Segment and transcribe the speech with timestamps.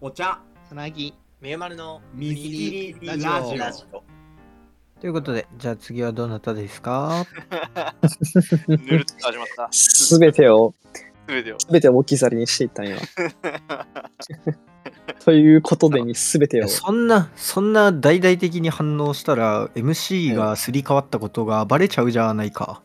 [0.00, 4.02] お茶つなぎみゆまるの見切りラジオラジオ。
[5.00, 7.24] ということでじゃあ次はどなたですか？
[8.68, 9.68] ぬるっと始まった。
[9.70, 10.74] すべてを、
[11.26, 11.60] すべてを。
[11.60, 12.98] すべてを置き去りにしていったん今。
[15.24, 16.68] ということでにすべてを。
[16.68, 22.82] そんなそんな大々的に反応したら MC がすり替わったことがバレちゃうじゃないか、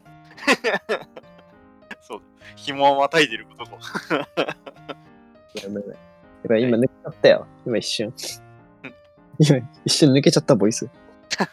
[2.01, 2.21] そう。
[2.55, 3.77] 紐をまたいでることも。
[4.09, 5.97] やばいやばい
[6.45, 7.47] やばい今抜けちゃったよ。
[7.65, 8.13] 今一瞬。
[9.39, 10.87] 今一瞬抜けちゃったボイス。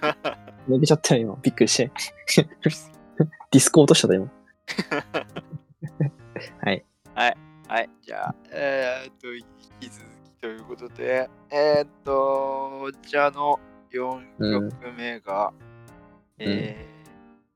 [0.68, 1.38] 抜けちゃったよ今。
[1.40, 1.90] びっくりして。
[3.50, 4.30] ディスコ落としちゃった今。
[6.62, 6.84] はい。
[7.72, 7.88] はい。
[8.02, 9.46] じゃあ、えー、っと、引
[9.80, 13.58] き続きということで、えー、っと、お茶の
[13.90, 15.54] 4曲目が、
[16.38, 16.86] え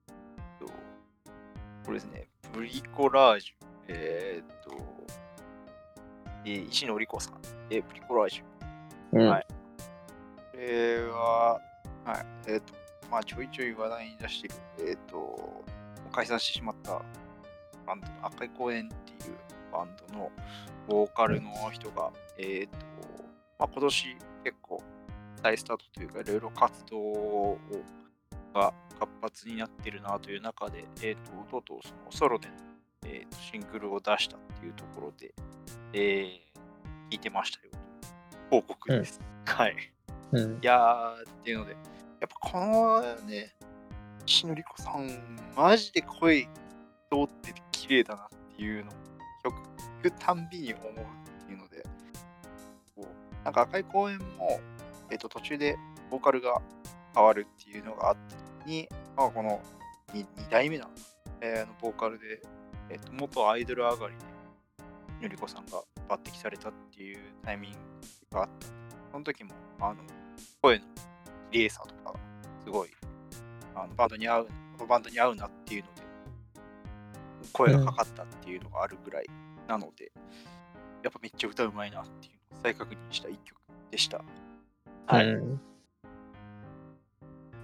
[0.08, 0.72] ー、っと、
[1.84, 3.66] これですね、ブリコラージュ。
[3.88, 4.95] えー、っと、
[6.46, 7.34] えー石野里子さん。
[7.70, 9.18] えー、ブリコラージュ。
[9.18, 9.28] うん。
[9.28, 9.46] はい
[10.56, 11.60] これは、
[12.02, 12.14] は
[12.46, 12.72] い、えっ、と、
[13.10, 14.50] まあ、ちょいちょい話題に出してい
[14.86, 15.64] る、えっ、と、
[16.10, 17.02] 解散してしまった
[17.86, 19.36] バンド、赤い公園っていう
[19.70, 20.32] バンドの
[20.88, 22.76] ボーカルの人が、えっ、と、
[23.58, 24.82] まあ、今年結構
[25.42, 27.58] 再スタートというか、いろいろ活動を
[28.54, 32.54] が活発になってるなという中で、えっ、と、とうとうそのソロでの、
[33.08, 35.32] えーとシングルを出したっていうところで、
[35.92, 36.46] えー
[37.10, 37.70] 聞いてましたよ
[38.50, 39.20] 報告です。
[39.44, 39.76] はい。
[40.32, 40.58] うんい。
[40.62, 41.80] やーっていうので、やっ
[42.28, 43.54] ぱこのね、
[44.26, 46.48] 石野里子さん、マジで声通
[47.24, 48.94] ってて綺麗だなっていうのを
[49.44, 49.62] 曲聴
[50.02, 51.82] くたんびに思うっていうので、
[52.96, 54.60] こうなんか赤い公園も、
[55.10, 55.76] えっと途中で
[56.10, 56.60] ボーカルが
[57.14, 59.60] 変わるっていうのがあった時に、まあ、この
[60.12, 60.90] 2, 2代目なの
[61.40, 62.42] えーのボーカルで、
[62.90, 64.24] えっと元アイドル上がりで、
[65.22, 68.66] のりこさんが抜擢されたっていうタイミングがあった。
[69.12, 69.50] その時も、
[69.80, 70.02] あの、
[70.60, 70.84] 声の
[71.50, 72.18] 綺麗さとか、
[72.64, 72.90] すごい、
[73.74, 76.02] あのバンドに合う、このバンドに合うなっていうので、
[77.52, 79.26] 声がかかったっていうのがあるぐらい
[79.66, 80.12] なので、
[81.02, 83.60] やっぱめっちゃ歌うまいなっていうのを再確認した一曲
[83.90, 84.24] でした。
[85.06, 85.26] はい。
[85.26, 85.60] うん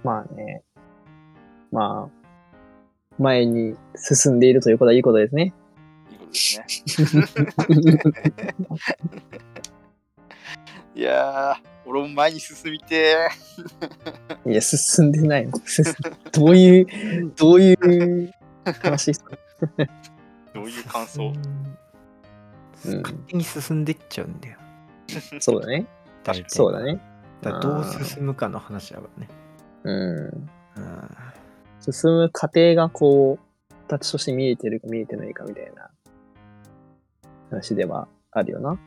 [0.03, 0.61] まあね。
[1.71, 2.22] まあ、
[3.19, 5.53] 前に進んでいるということはいいことですね。
[6.11, 8.55] いいことですね。
[10.95, 13.29] いやー、俺も前に進みて
[14.45, 15.53] いや、進んでないの。
[16.31, 18.33] どういう、どういう
[18.81, 19.37] 話ですか？
[19.77, 19.89] ー。
[20.53, 21.27] どういう感想？
[21.29, 24.57] うん勝手に進んでっちゃうんだよ
[25.39, 25.87] そうだね。
[26.23, 26.99] 大体そうだね。
[27.41, 29.29] だどう進むかの話だからね
[29.83, 29.95] うん。
[30.27, 30.43] うん
[31.91, 35.89] 進む過程がこう、形として見えてるか見えてないかみたいな
[37.49, 38.79] 話ではあるよな。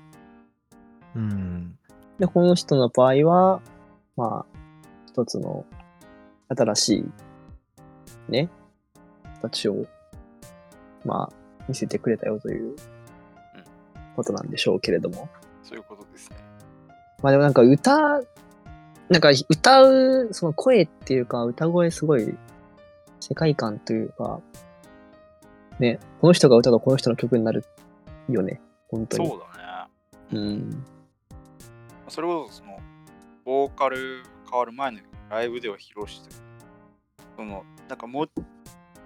[1.15, 1.79] うん
[2.19, 3.61] で、この人の場合は、
[4.17, 4.59] まあ、
[5.07, 5.67] 一つの
[6.49, 8.49] 新しい、ね、
[9.43, 9.87] 形を、
[11.05, 11.33] まあ、
[11.69, 12.75] 見せてくれたよという
[14.15, 15.29] ことなんでしょうけれども。
[15.63, 16.37] そういうことですね。
[17.23, 17.99] まあでもなんか歌、
[19.09, 22.35] なんか歌う、その声っていうか、歌声すごい
[23.27, 24.41] 世界観というか、
[25.81, 27.65] ね、この人が歌うとこの人の曲になる
[28.29, 29.29] よね、本当に。
[29.29, 29.89] そうだ
[30.31, 30.39] ね。
[30.39, 30.85] うん。
[32.09, 32.79] それこそその、
[33.45, 36.31] ボーカル変わる前のライブでは披露して
[37.37, 38.45] その、なんかもう、ま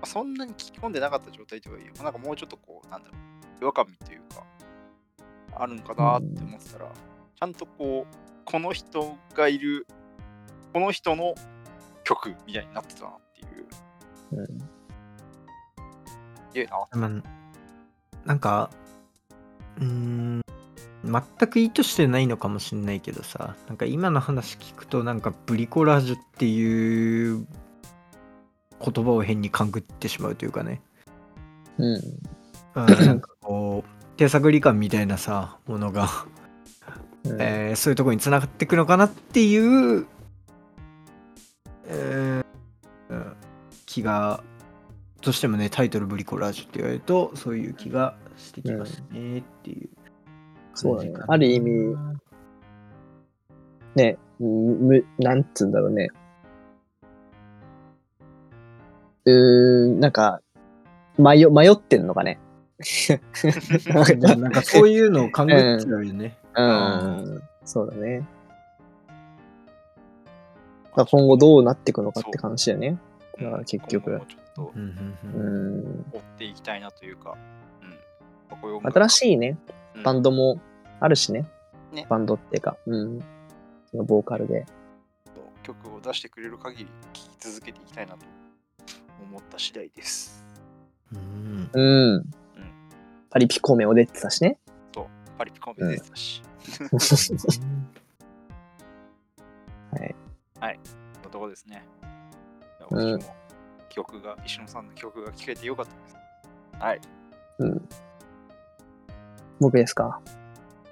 [0.03, 4.45] あそんなに聞き込んでなかった状態とはいえ、まあなんかもうちょっとこう、なんだろう、違和感というか、
[5.55, 8.15] あるのかなって思ってたら、ちゃんとこう、
[8.45, 9.87] この人がいる、
[10.75, 11.35] この人の
[12.05, 13.13] 曲みたいになってたな
[14.33, 14.37] う。
[14.37, 14.47] うん
[16.53, 16.71] いいな。
[16.93, 17.11] まあ
[18.27, 18.71] なんか
[19.79, 20.41] うーん
[21.05, 27.47] 全く意図してないのかもしんないけどさなんか今の話聞くとなんかブリコラージュっていう
[28.85, 30.83] 言葉を変に勘ぐってしまうというかね、
[31.79, 31.95] うん。
[32.75, 36.09] うん、なんかこう手探り感みたいなさものが、
[37.25, 40.07] うんえーそういうところにつながっていくのかなっていう、
[43.91, 44.45] 気が
[45.21, 49.89] どうしてもねタイトルブリコラージュって言われるとそういう気がしてきますねっていう
[50.75, 51.97] そうだねある意味、
[53.97, 56.11] ね、む、なんつうんだろうね。
[59.25, 60.41] うーん、なんか、
[61.19, 62.39] 迷、迷ってんのかね。
[64.19, 66.39] なんかそういうのを考えちゃうよね。
[66.57, 68.25] うん、そうだね。
[70.95, 72.99] 今後どうなっていくのかって話だよね。
[73.65, 76.05] 結局ちょっとうん。
[76.13, 77.37] 追っていきたいなというか、
[78.53, 78.93] うん。
[78.93, 79.59] 新しいね、
[79.95, 80.61] うんバンドも
[81.01, 81.47] あるしね。
[81.93, 83.21] ねバンドっていうか、うん。
[83.91, 84.67] そのボーカルで。
[85.63, 88.21] 曲を出してくれる限り聴き続けていきたいなと
[89.23, 90.45] 思った次第です。
[91.13, 91.71] うん。
[91.73, 92.31] うん。
[93.31, 94.59] パリピ孔明を出てたしね。
[94.93, 95.07] そう、
[95.39, 96.43] パリピコンビ出てたし、
[100.61, 100.81] はい。
[101.25, 101.85] のとこですね。
[102.91, 103.35] うん私も
[103.91, 106.17] 曲が、石野さんの曲が聴けてよかったです。
[106.85, 107.01] はい。
[107.59, 107.89] うん。
[109.61, 110.21] 僕ですか？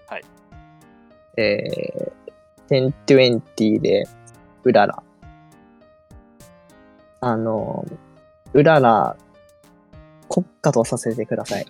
[0.08, 0.24] はい。
[1.36, 4.04] えー、1020で、
[4.64, 5.02] うらら。
[7.20, 7.84] あの、
[8.52, 9.16] うらら、
[10.28, 11.66] 国家とさせてください。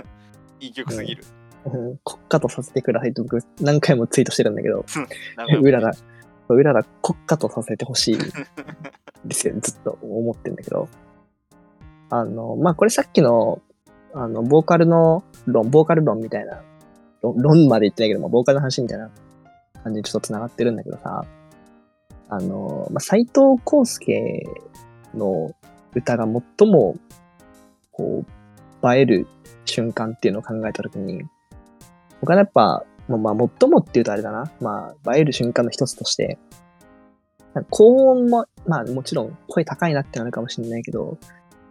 [0.60, 1.24] いい曲すぎる。
[1.24, 1.28] う
[1.94, 4.84] ん国家とさせてくださいって僕何回もツイートしてるんだけど、
[5.62, 5.92] うらら、
[6.48, 8.18] うらら国家とさせてほしい
[9.24, 10.88] ですよ、ずっと思ってんだけど。
[12.10, 13.60] あの、まあ、これさっきの、
[14.12, 16.62] あの、ボーカルの論、ボーカル論みたいな、
[17.22, 19.10] 論まで言ってないけども、ボーカルの話みたいな
[19.82, 21.24] 感じでちょっと繋がってるんだけどさ、
[22.28, 24.44] あの、まあ、斎藤康介
[25.14, 25.54] の
[25.94, 26.24] 歌が
[26.58, 26.96] 最も、
[27.92, 28.24] こ
[28.82, 29.26] う、映える
[29.64, 31.22] 瞬間っていうのを考えたときに、
[32.20, 34.50] 僕はやっぱ、まあ、まあ、最もって言うとあれだな。
[34.60, 36.38] まあ、映える瞬間の一つとして、
[37.70, 41.18] 高音も、まあもちろん声高いなってなるかもしれないけど、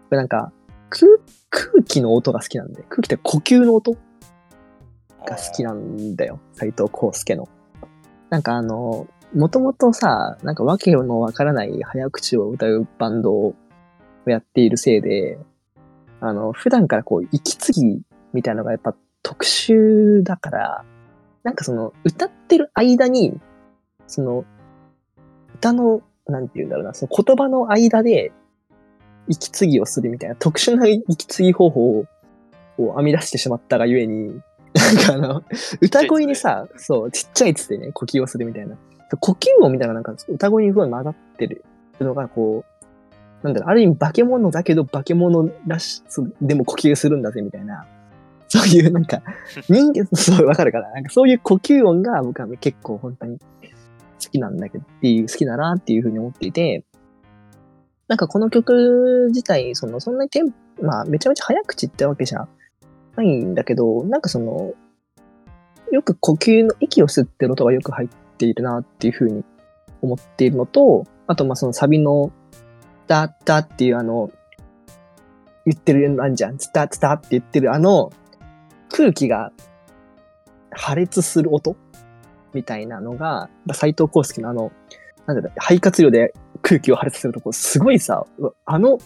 [0.10, 0.54] なんか
[0.90, 1.12] 空
[1.50, 3.94] 空気の音が好きなんで、空気って呼吸の音
[5.26, 6.40] が好きなんだよ。
[6.54, 7.50] 斎藤康介の。
[8.30, 13.56] なんかあの、もともとさ、なんかわけのわからない早口を歌うバンドを
[14.26, 15.38] やっているせいで、
[16.22, 18.02] あの、普段からこう、息継ぎ
[18.32, 20.86] みたいなのがやっぱ特殊だから、
[21.44, 23.40] なんかその、歌ってる間に、
[24.08, 24.46] その、
[25.56, 28.32] 歌の、なんて言うんだろうな、その言葉の間で、
[29.28, 34.42] 息継ぎをするみたいな特殊な息継ぎ方法を編み出してしまったがゆえに、
[34.74, 35.44] なんかあの、
[35.82, 38.78] 歌声にさ、そう、ちっちゃいつってね、呼吸をするみたいな。
[39.20, 41.64] 呼吸音みたいななんか歌声にすごい混ざってる
[42.00, 46.02] のが、こう、なんだろう、ある意味化け物だけど化け物らし、
[46.42, 47.86] でも呼吸するんだぜみたいな。
[48.54, 49.24] そういうなんか、
[49.68, 56.86] 人間、そう、わかるかななんかそういう呼吸音が僕は結構本当に好きなんだけど、っていう、好きだなっていうふうに思っていて、
[58.08, 60.54] なんかこの曲自体、その、そんなにテン
[60.84, 62.48] まあ、めちゃめちゃ早口ってわけじゃ
[63.16, 64.74] ないんだけど、なんかその、
[65.92, 69.44] よく呼吸の息を吸ってる音がよく入っているなっていうふうに
[70.04, 72.32] 思っているのと、あとまあそのサビの、
[73.08, 74.30] ダッダっていうあの、
[75.66, 76.58] 言ってるのあんじゃん。
[76.58, 78.12] ツタツタって言ってるあの、
[78.90, 79.52] 空気が
[80.72, 81.76] 破裂する音
[82.54, 84.72] みたいなのが、斎藤康介のあの、
[85.26, 88.26] なんだろう、肺活量で空気を破裂するとこ、すごいさ、
[88.66, 89.00] あの、っ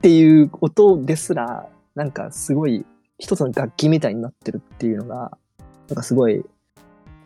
[0.00, 2.84] ていう音ですら、なんかすごい
[3.18, 5.38] 一つの楽器みたいになってるっていうのが、
[5.88, 6.44] なんかすごい、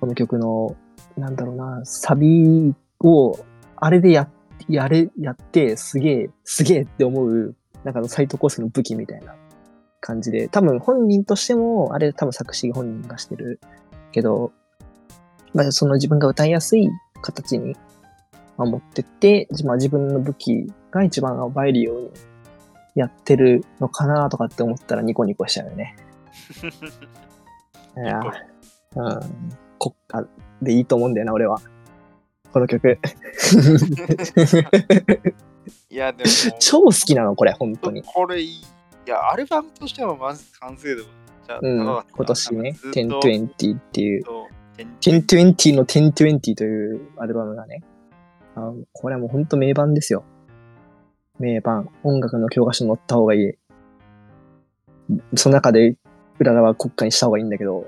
[0.01, 0.77] この曲の、
[1.17, 3.39] なんだろうな、サビを、
[3.77, 4.29] あれでや、
[4.69, 7.55] やれ、やって、すげえ、すげえって思う、
[7.85, 9.35] なんかの斎藤康介の武器みたいな。
[10.01, 13.61] 感じで、多分本人としても、あれ多分作詞本人がしてる
[14.13, 14.53] けど、
[15.55, 16.89] まあその自分が歌いやすい
[17.23, 17.77] 形に、
[18.57, 22.11] まあ、持ってって、まあ、自分の武器が一番映えるように
[22.95, 25.97] やってるのかなとかって思ったらニコニコしちゃうよね。
[27.97, 28.21] いや
[28.97, 29.21] うん。
[29.79, 30.27] 国家
[30.61, 31.61] でいいと思うんだよな、俺は。
[32.53, 32.99] この曲。
[35.89, 38.03] いや、でも、 超好きなの、これ、本当に。
[38.03, 38.63] これいい。
[39.07, 41.81] いや、アルバムとしてはまず完成度じゃうん。
[41.81, 44.55] 今年ね、ずっと1020っていう、そう
[45.01, 47.83] 1020の1020というアルバムがね、
[48.55, 50.25] あこれはもう本当名盤ですよ。
[51.39, 51.89] 名盤。
[52.03, 53.53] 音楽の教科書に載った方がいい。
[55.37, 55.97] その中で、
[56.39, 57.87] うららは国家にした方がいいんだけど、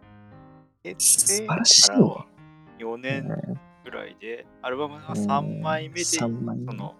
[0.84, 2.26] え素晴らしいからは
[2.78, 3.28] 4う年ん
[3.84, 6.94] ぐらいで、アルバムが3枚目で、そ3枚目の、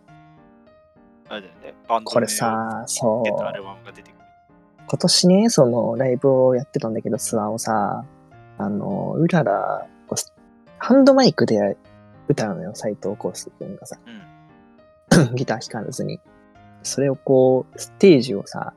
[1.33, 3.25] あれだよね、バンドこれさ、そう。
[3.25, 4.21] 出たアルバムが出てくる。
[4.87, 8.05] 今年ね、そのライブをやってたんだけど、ツアーをさ、
[8.59, 9.87] あの、うらら、
[10.77, 11.79] ハンドマイクで
[12.29, 13.99] 歌うのよ、斎藤康介君がさ、
[15.09, 15.33] うん。
[15.35, 16.21] ギター弾かずに。
[16.83, 18.75] それをこう、ステージをさ、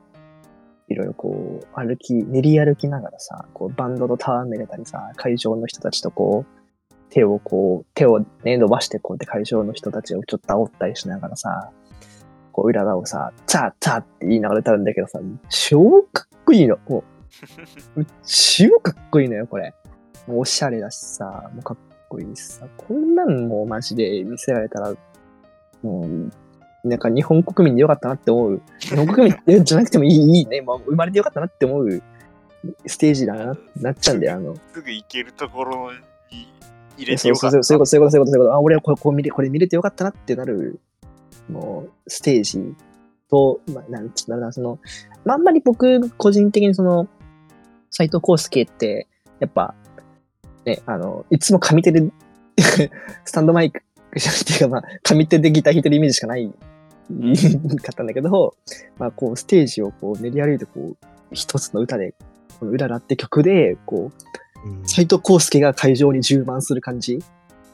[0.88, 11.70] いろいろこう、歩き、練り歩きながらさ、こう、バンドと戯れたりさ、会場の人たちとこう、手をこう、手をね、伸ばしてこうやって会場の人たちをちょっと煽ったりしながらさ、
[12.56, 15.20] こう、裏側をさ、チャーチャーって言いながら歌うんだけどさ、
[15.50, 16.78] 超かっこいいの。
[16.88, 17.04] も
[17.96, 19.74] う、 超かっこいいのよ、これ。
[20.26, 21.76] もうおしゃれだしさ、もうかっ
[22.08, 24.94] こいいしさ、こんなんもうマジで見せられたら、
[25.82, 26.30] もう、
[26.88, 28.62] なんか日本国民でよかったなって思う。
[28.80, 30.62] 日本国民じゃなくてもいい、 いいね。
[30.62, 32.02] まあ、生まれてよかったなって思う
[32.86, 34.54] ステージだな、なっちゃうんだよ、あの。
[34.72, 35.92] すぐ行けるところ
[36.30, 36.48] に
[36.96, 37.52] 入れてよかった。
[37.52, 38.54] そうそういうこと、そういうこと、そういうこと、そういうこと。
[38.54, 40.80] あ、俺はこれこう見れこれ見れてよかったなってなる、
[41.48, 42.74] もう、ステージ
[43.30, 44.78] と、まあ、なんつうんだろうな、その、
[45.24, 47.08] まあ、あんまり僕、個人的にその、
[47.90, 49.08] 斎藤康介って、
[49.40, 49.74] やっぱ、
[50.64, 52.10] ね、あの、いつも上手で、
[53.24, 53.82] スタンドマイク
[54.16, 56.54] じゃなくていうか、まあ、上手でギター弾いてるイメージしかないか
[57.92, 58.56] ったんだけど、
[58.98, 62.14] まあ、こう、ステージをこう練り歩いて、こう、一つの歌で、
[62.58, 64.10] このうららって曲で、こ
[64.64, 64.88] う、うん。
[64.88, 67.18] 斎藤康介が会場に充満する感じ。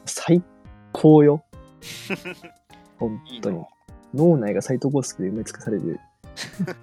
[0.05, 0.43] 最
[0.91, 1.43] 高よ。
[2.99, 3.67] 本いい当にの。。
[4.13, 5.99] 脳内が斎藤康介で埋め尽くされる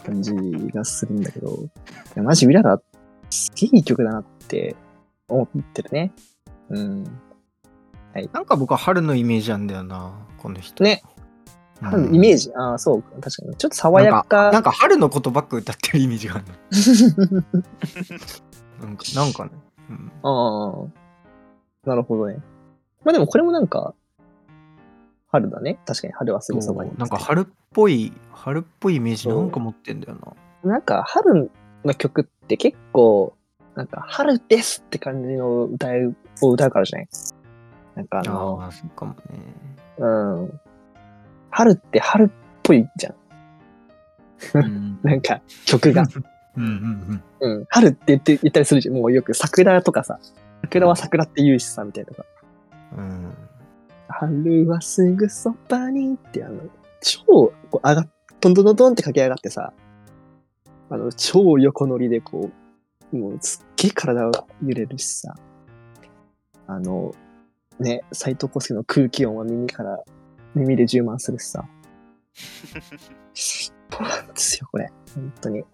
[0.04, 0.32] 感じ
[0.74, 1.68] がするんだけど、 い
[2.16, 2.80] やマジウララ、
[3.30, 4.74] すげえいい曲だなって
[5.28, 6.12] 思ってるね。
[6.70, 7.04] うん。
[8.32, 10.82] なんか僕は春のイメージなんだよな、この人。
[10.82, 11.02] ね。
[11.82, 13.56] うんイメージ、ああ、そう、確かに。
[13.56, 14.50] ちょっと爽やなんか。
[14.50, 16.44] なんか春のことばっか歌ってるイメージがある
[17.30, 17.42] の。
[18.86, 19.50] なんかなんかね。
[19.88, 20.86] うんあ
[21.86, 22.36] あ、なるほどね。
[23.04, 23.94] まあでもこれもなんか、
[25.32, 25.78] 春だね。
[25.86, 26.90] 確かに春はすぐそばに。
[26.98, 30.18] なんか春っぽい、春っぽいイメージなんか持ってんだよ
[30.64, 30.70] な。
[30.72, 31.50] なんか春
[31.84, 33.34] の曲って結構、
[33.76, 37.08] なんか春ですって感じの歌うを歌うからじゃない？
[37.96, 39.18] なんかあの、ああ、そうかもね。
[39.98, 40.06] う
[40.46, 40.60] ん。
[41.50, 42.28] 春って春っ
[42.62, 43.14] ぽいじゃん。
[44.54, 46.04] うん なんか曲が。
[46.56, 47.64] うんうんうん。
[47.68, 48.96] 春って言って言ったりするじゃん。
[48.96, 50.18] もうよく桜とかさ。
[50.62, 52.24] 桜は桜って言うしさ、みたいなさ。
[52.98, 53.04] うん。
[53.04, 53.32] うん
[54.12, 56.62] 春はすぐそばにってあの、
[57.00, 58.08] 超こう上がっ、
[58.40, 59.72] どんどんどんどんって駆け上がってさ、
[60.88, 62.50] あの、超横乗りでこ
[63.12, 64.32] う、もうすっげえ体を
[64.64, 65.34] 揺れるしさ、
[66.66, 67.14] あの、
[67.78, 69.98] ね、斎藤康介の空気音は耳から、
[70.54, 71.64] 耳で充満するしさ、
[73.34, 74.90] そうなんですよ、これ。
[75.14, 75.64] 本当に。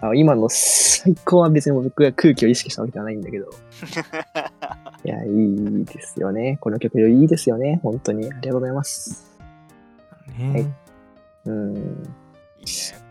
[0.00, 3.48] あ今の最高は別に僕が空気を意識したわけではないんだけど、
[5.04, 6.58] いや、いいですよね。
[6.60, 7.80] この曲いいですよね。
[7.82, 8.24] 本当に。
[8.24, 9.38] ありがとうございます。
[10.38, 10.74] ねはい
[11.46, 11.76] うん。
[11.76, 13.04] いいね。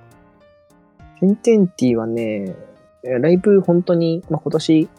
[1.20, 2.56] テンテンティはね、
[3.04, 4.90] ライブ本当に、まあ、今年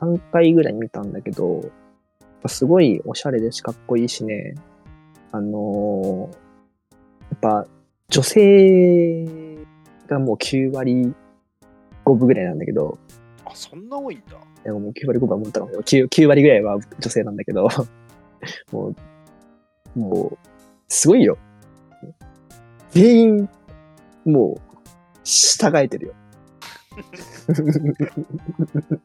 [0.00, 1.62] 3回ぐらい見たんだけど、やっ
[2.42, 4.54] ぱすごいおしゃれでしかっこいいしね、
[5.32, 6.48] あのー
[7.30, 7.66] やっぱ
[8.08, 9.26] 女性
[10.06, 11.14] がもう9割
[12.04, 12.98] 5分ぐらいなんだけど、
[13.50, 14.36] あ、そんな多いんだ。
[14.36, 17.68] いやもう9割5分は思ったのけど、9, 9割ぐらいは女性なんだけど、
[18.72, 18.94] も
[19.96, 20.38] う、もう、
[20.88, 21.38] すごいよ。
[22.90, 23.48] 全員、
[24.24, 24.60] もう、
[25.24, 26.14] 従えてるよ。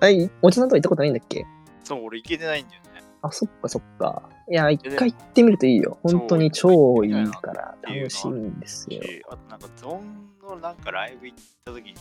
[0.00, 1.46] はい、お茶さんとか行ったことないんだっけ？
[1.84, 2.88] そう、俺行けてないんだよね。
[3.22, 4.28] あ、そっかそっか。
[4.50, 5.98] いや、一回行ってみるといいよ。
[6.02, 9.02] 本当に超いいから楽しいんですよ。
[9.02, 11.94] しあとなんかゾーンのなんかライブ行った時に、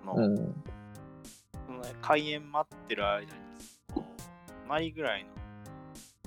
[0.00, 0.36] その、うん。
[1.66, 3.28] そのね開演待ってる間に、
[3.92, 4.06] その
[4.64, 5.30] 隣ぐらいの、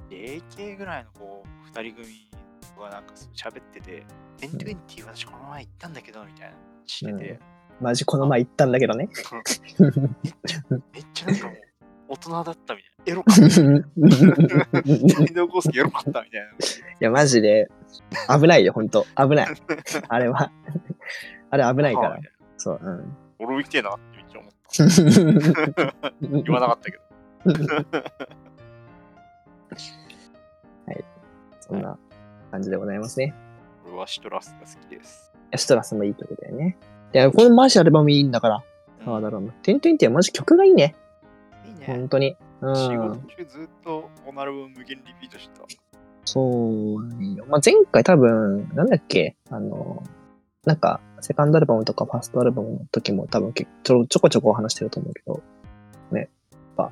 [0.09, 2.31] AK ぐらいのこう、二人組
[2.79, 4.05] がなんか喋ってて、
[4.37, 7.39] テントゥエンティ私この前行ったんだけど、みたいなしてて、
[7.79, 9.07] マジこの前行ったんだけどね。
[9.07, 9.13] めっ
[9.63, 11.57] ちゃ、めっちゃなんかもう、
[12.09, 13.11] 大人だったみたいな。
[13.11, 13.41] エロかった。
[13.45, 16.47] い斎藤康介エロかったみたいな。
[16.99, 17.69] や、マジで、
[18.27, 19.05] 危ないよ、ほんと。
[19.17, 19.47] 危ない。
[20.07, 20.51] あれは。
[21.51, 22.19] あれ危ないから
[22.57, 23.17] そう、うん。
[23.39, 24.51] 俺も行きてえなってめっちゃ思っ
[25.91, 26.03] た。
[26.43, 27.03] 言わなかったけど。
[31.61, 31.97] そんな
[32.51, 33.33] 感じでございますね。
[33.87, 35.31] 俺はシトラスが好きです。
[35.55, 36.77] シトラスもいい曲だよね。
[37.13, 38.55] いや、このマジアルバムいいんだから。
[38.55, 39.51] うんああ、だろうな。
[39.63, 40.95] テントインティはマジ曲がいいね。
[41.65, 41.85] いいね。
[41.87, 42.37] 本当に。
[42.61, 42.97] う仕ん。
[42.99, 45.65] 事中ずっとこのアルバム無限リピートしてた。
[46.25, 47.03] そう。
[47.47, 49.35] まあ、前回多分、なんだっけ？
[49.49, 50.03] あの、
[50.65, 55.41] なんか、セカンドアルバムとかファーストアルバムの時も多分結ちょちょこちょこお話してると思うけど、
[56.11, 56.19] ね。
[56.21, 56.29] やっ
[56.75, 56.91] ぱ、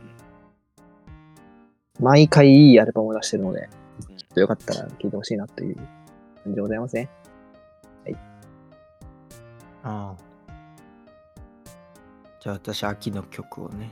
[1.99, 5.85] 毎回いいアルバムを出してるので、うんちょっとよかったら聴いてほしいなという感
[6.47, 7.09] じでございますね。
[9.83, 10.29] ああ。
[12.39, 13.91] じゃあ私、秋の曲をね。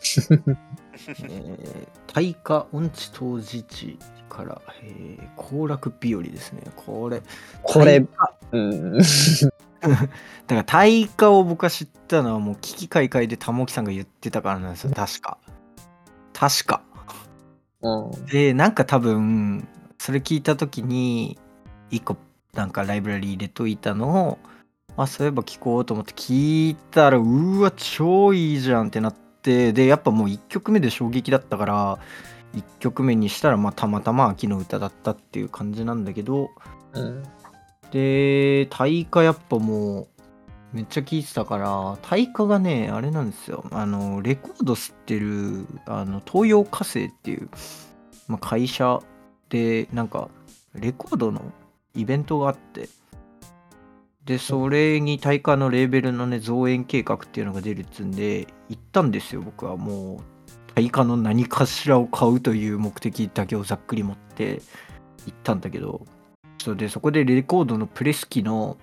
[1.08, 3.98] えー、大化音痴当時地
[4.28, 6.62] から、えー、行楽日和ですね。
[6.76, 7.22] これ。
[7.62, 8.06] これ
[8.52, 8.98] うん。
[9.80, 10.04] だか
[10.48, 14.92] ら大化を僕は知ったのはもう危機開会で玉木さんが言ってたからなんですよ。
[14.94, 15.38] 確か。
[16.32, 16.82] 確か。
[17.82, 18.26] うん。
[18.26, 21.38] で、なんか多分、それ聞いた時に、
[21.90, 22.16] 一個
[22.54, 24.38] なんかライブラリー入れといたのを、
[24.96, 31.98] あ、そういえば聞こうと思って聞いたら、うわ、超いいじゃんってなって、で、やっぱもう1曲目で衝撃だったから、
[32.54, 36.50] 1曲目にしたら、まあ、たまたま秋の歌だったっていう感じなんだけど、
[36.94, 37.22] うん。
[37.90, 40.08] で、大化やっぱもう、
[40.72, 43.64] めっちゃ聞いてたから、対価がね、あれなんですよ。
[43.70, 47.48] あの、レコード吸ってる、あの、東洋火星っていう、
[48.26, 49.00] まあ、会社
[49.48, 50.28] で、なんか、
[50.74, 51.40] レコードの
[51.94, 52.88] イベントがあって、
[54.26, 60.18] で、それに対価のレーベルのね、増援計画っていうのが出るっつんで、行ったんですよ、僕はもう。
[60.74, 64.60] 対価の何かしらを買うという目的だけをざっくり持って
[65.26, 66.04] 行ったんだけど、
[66.58, 68.76] そうで、そこでレコードのプレス機の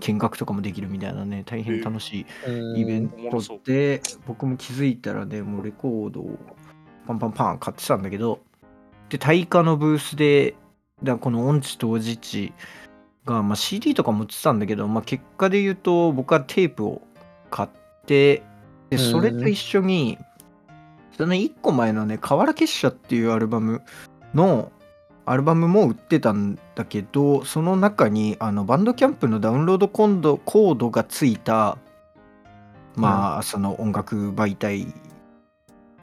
[0.00, 2.26] 見学とかもできるみたいなね、大変楽し
[2.76, 6.38] いイベントで、僕も気づいたらね、もうレコードを
[7.06, 8.40] パンパンパン買ってたんだけど、
[9.08, 10.54] で、対価のブースで、
[11.02, 12.52] だこの音痴当時地
[13.24, 17.02] が、まあ、CD とか持ってたんだけど、まあ、結果で言うと、僕はテープを
[17.50, 17.68] 買っ
[18.06, 18.42] て、
[18.90, 20.18] で、それと一緒に、
[21.16, 23.82] その1個前のね、河原結社っていうアルバム
[24.34, 24.72] の、
[25.30, 31.78] アルバムも売ってたんだけど、その中にあのバンドキャンプのダウンロードコードコードがついた、
[32.96, 34.88] まあ、その音楽媒体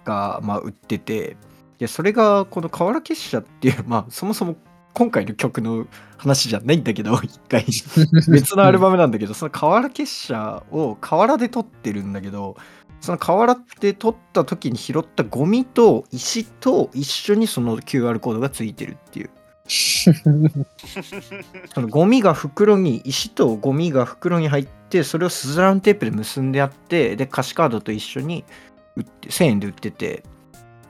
[0.06, 1.36] が、まあ、売ってて、
[1.78, 4.56] でそれがこの河原結社っていう、 まあ、そもそも
[4.94, 7.66] 今回の曲の話じゃないんだけど、 一回。
[8.32, 12.56] 別のアルバムなんだけど、その河原結社を河原で撮ってるんだけど、
[13.02, 19.30] その河原で撮った時に拾ったゴミと石と一緒にその QR コードがついてるっていう。
[19.68, 20.12] そ
[21.82, 28.46] のゴミが袋に石とゴミが袋に入ってそれをスズランテープで結んであってで歌詞カードと一緒に
[28.96, 30.24] 売って1000円で売ってて。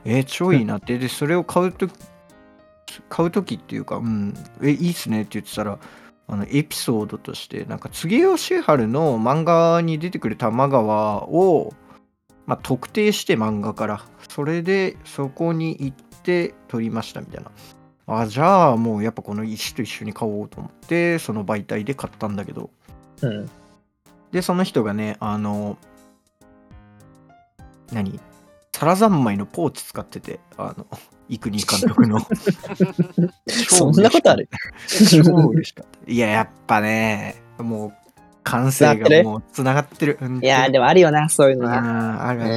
[0.04, 0.96] えー、超いいなって。
[0.96, 1.88] でそれを買うと
[3.08, 4.34] 買う時っていうかうん。
[4.62, 5.78] えいいっすねって言ってたら
[6.28, 8.54] あのエピソードとしてなんか柘植義治
[8.86, 11.72] の漫画に出てくる玉川を、
[12.48, 17.50] まあ、特定して漫画からそれでそこに行って撮りましたみたいな。
[18.06, 22.70] あじゃあもうやっぱこの石と一緒に買おうと思ってその媒体で買ったんだけど。
[23.20, 23.50] うん。
[24.32, 25.76] でその人がねあの
[27.92, 28.18] 何？
[28.72, 30.86] 皿三昧のポーチ使っててあの
[31.28, 32.18] 幾国監督の。
[33.46, 34.48] そんなことある？
[34.88, 35.20] 超
[35.50, 36.10] 嬉しかった。
[36.10, 37.92] いややっぱねもう
[38.50, 40.18] 感性がもうつながってる。
[40.42, 42.22] いやー、でもあるよな、そういうのな。
[42.24, 42.54] ああるある。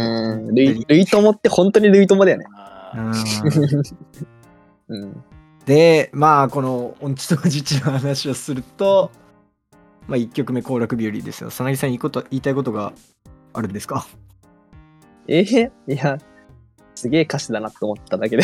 [0.48, 0.56] うん。
[0.56, 2.46] 類類友って本当に類友だよね。
[5.66, 9.12] でまあこの音痴と自治の話をすると
[10.08, 11.50] まあ1曲目行楽日和ですよ。
[11.50, 12.94] さなぎさん言いこと言いたいことが
[13.54, 14.06] あるんですか？
[15.28, 15.72] えー？
[15.88, 16.18] いや、
[16.96, 18.44] すげえ歌詞だなって思っただけで。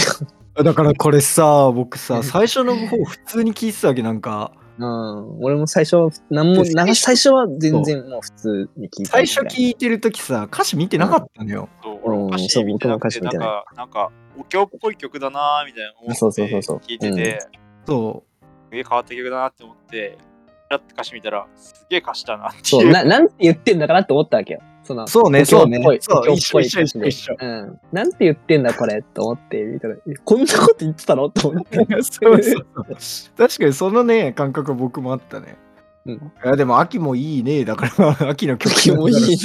[0.63, 5.43] だからこれさ僕さ最初の方普通に聞いてたわけなんかうん。
[5.43, 5.95] 俺も最初、
[6.29, 9.25] なんも、最初は全然もう普通に聞いた最。
[9.27, 17.49] 初聞いてる時さ歌詞見てなかったのよ、そううん俺歌詞そう見てなくて僕も歌詞見てないなんか、なんか、お経っぽい曲だなーみたいな思ってそうそうそうそう聞いてて、す
[17.87, 18.23] そ
[18.71, 20.17] げえ変わった曲だなって思って、
[20.67, 22.91] ちらって歌詞見たら、すげえ歌詞だなってそ、いうう。
[22.91, 24.61] ななんて言ってんだかなって思ったわけよ。
[24.87, 25.83] そのうそうねそうね。
[25.99, 27.07] そう一緒一緒歌詞で。
[27.09, 27.79] 一緒うん。
[27.91, 29.89] なんて言ってんだこれと思って見た
[30.23, 31.29] こんなこと言ってたの？
[31.29, 31.77] と思って。
[32.01, 32.65] そうそう
[32.97, 33.37] そう。
[33.37, 35.57] 確かにそのね感覚僕もあったね、
[36.05, 36.13] うん。
[36.13, 39.37] いやでも秋もいいねだから 秋の曲秋もいいねね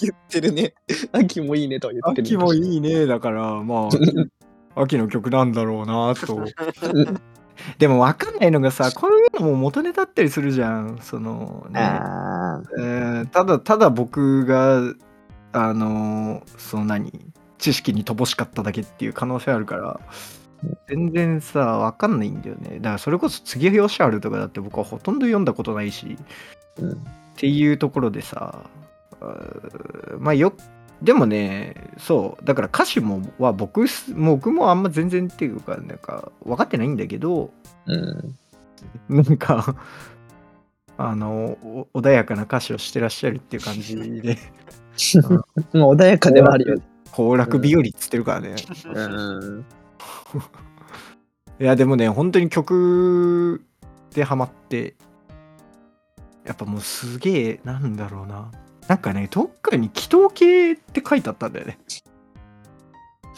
[0.00, 0.74] 言ってるね。
[1.12, 3.88] 秋もいいねとは言ってる、秋もいいねだからまあ
[4.82, 6.44] 秋の曲なんだろうなと
[7.78, 14.80] でも分かんないのがさこういうのも元ネタあったりするじゃんそのねあえーただただ僕が
[15.52, 17.12] あのその何
[17.58, 20.00] 知識に乏しかっただけっていう可能性あるから
[20.88, 26.16] 全然さ分かんないんだよねだからそれこそ次吉治とかだって僕はほとんど読んだことないし
[26.78, 26.82] あ。
[26.82, 26.92] うん。
[26.92, 26.96] っ
[27.36, 28.64] ていうところでさ
[29.20, 30.52] あーまあよ
[31.02, 37.50] でもねそうだから歌詞もは僕す僕もあんま全然っていうかなんか分かってないんだけど
[37.86, 38.38] うん。
[39.08, 39.76] なんか
[40.96, 44.36] あのお穏やかな歌詞をしてらっしゃるっていう感じで
[45.72, 46.82] もう穏やかではあるよ。
[47.12, 49.64] 行楽日和っつってるからね、うん。
[51.60, 53.64] いやでもね本当に曲
[54.14, 54.94] でハマって
[56.44, 58.50] やっぱもうすげえなんだろうな
[58.88, 61.78] なんかねどっかに祈祷系って書いてあったんだよね。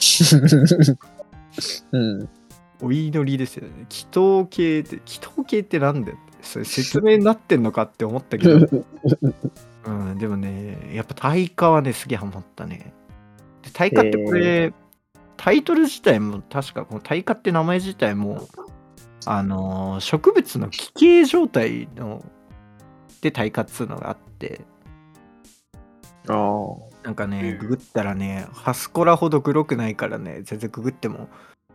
[1.93, 2.29] うん。
[2.83, 3.87] お祈りですよね。
[3.91, 8.67] 祈祷系って祈祷系ってなんだよそれ説明になってんのかって思ったけど。
[9.87, 12.95] うんでもねやっぱ大化はねすげえハマったね。
[13.63, 14.73] で大化ってこれ
[15.37, 18.47] タイトル自体も確かこの大化って名前自体も
[19.27, 22.25] あのー植物の奇形状態の
[23.21, 24.61] で大化っつうのがあって。
[27.03, 31.29] なんかねうんググったらねハスコラほど黒くないからね全然ググっても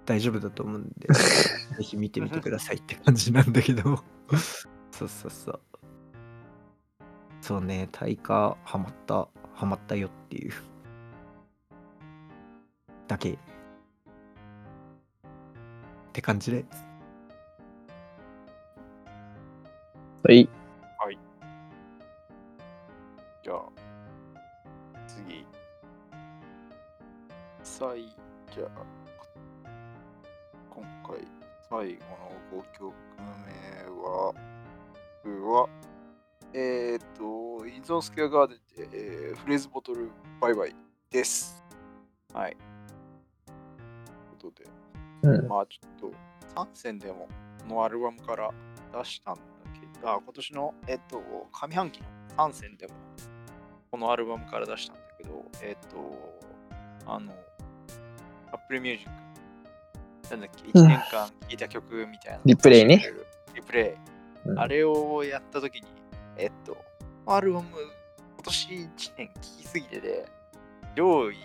[0.06, 1.08] 大丈夫だと思うんで
[1.78, 4.04] ぜひ見てみてくださいって感じなんだけど
[4.92, 5.60] そうそうそう
[7.46, 10.54] そうね、タイカハマった、ハマったよっていう。
[13.08, 13.34] だけ。
[13.34, 13.38] っ
[16.12, 16.66] て感じで。
[20.24, 21.20] はい。
[23.44, 23.75] じゃあ、
[25.16, 25.46] 次。
[27.64, 28.86] 最、じゃあ、
[30.70, 31.28] 今回
[31.70, 32.06] 最後
[32.58, 32.94] の5曲
[33.46, 34.34] 目は、
[35.24, 35.70] 僕は、
[36.54, 40.76] えっ、と、インゾーンスクエアガーデンで、えーフレーズボトルバイバイ
[41.10, 41.64] です。
[42.34, 42.58] はい。
[43.46, 45.48] ということで、うん。
[45.48, 46.12] まあちょっと、
[46.56, 47.28] 3戦でも
[47.68, 48.52] このアルバムから
[48.94, 49.42] 出したんだ
[49.74, 52.94] けど、あ今年の、えっと、上半期の3戦でも
[53.92, 56.42] このアルバムから出したんだけど、えっと、
[57.06, 57.34] あの、
[58.52, 59.10] Apple Music、
[60.30, 63.04] なんだっけ、1年間聴いた曲みたいなのをリプレイね。
[63.54, 63.98] リプレ
[64.46, 64.50] イ。
[64.50, 65.88] うんあれをやったときに、
[66.38, 66.78] えっと、
[67.26, 67.68] アルバム、
[68.36, 70.26] 今年1年聴きすぎてて、
[70.96, 71.36] 上位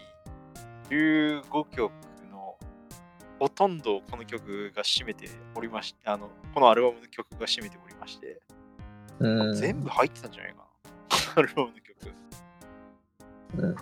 [0.91, 1.91] 15曲
[2.31, 2.59] の
[3.39, 8.43] ほとんどをこの曲が占めておりまして、あの、このアルバムの曲が占めておりまして、
[9.19, 9.55] うん。
[9.57, 10.67] 全部入ってたんじゃないかな、
[11.41, 11.91] アルバムの曲。
[13.57, 13.71] うん。
[13.73, 13.75] っ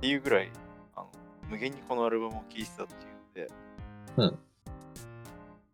[0.00, 0.50] ていうぐらい、
[0.94, 1.08] あの
[1.48, 3.50] 無限にこのアルバムを聴いてたっていうので、
[4.16, 4.38] うん。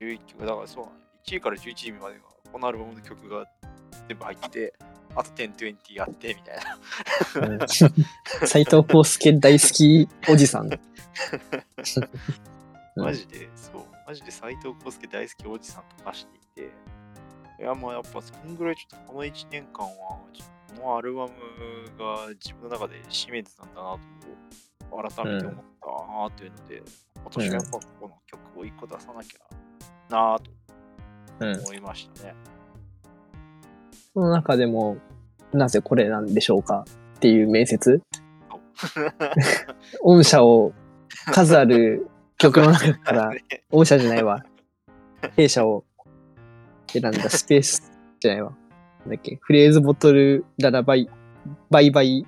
[0.01, 3.47] 11曲、だからそうなの、1位から11位までがこのアルバムの曲が
[4.09, 4.75] 全部入ってて、
[5.17, 6.57] あと1020あってみたい
[7.49, 7.49] な。
[7.49, 7.69] うん。
[8.49, 10.69] 斎藤康介大好きおじさん。
[12.97, 13.05] うん。
[13.05, 16.71] マジで、そう、マジで斎藤康介大好きおじさんと化していて、
[17.61, 19.93] いや、もうやっぱそんぐらいちょっとこの1年間は、
[20.33, 21.31] ちょっとこのアルバム
[21.99, 26.83] が自分の中で占めてたんだなと、改めて思ったなというので、
[27.17, 30.51] 今年はやっぱこの曲を1個出さなきゃなと
[31.41, 31.59] うん。
[31.61, 32.35] 思いましたね。
[34.13, 34.97] その中でも、
[35.53, 36.85] なぜこれなんでしょうか
[37.17, 38.01] っていう面接？
[40.03, 40.73] 御 社を
[41.33, 42.09] 数ある
[42.39, 43.31] 曲の中から、
[43.71, 44.45] 御社じゃないわ。
[45.37, 45.85] 弊社を
[46.87, 48.53] 選んだスペースじゃないわ。
[49.05, 51.09] なんだっけフレーズボトルララバイ、
[51.71, 52.27] バイバイ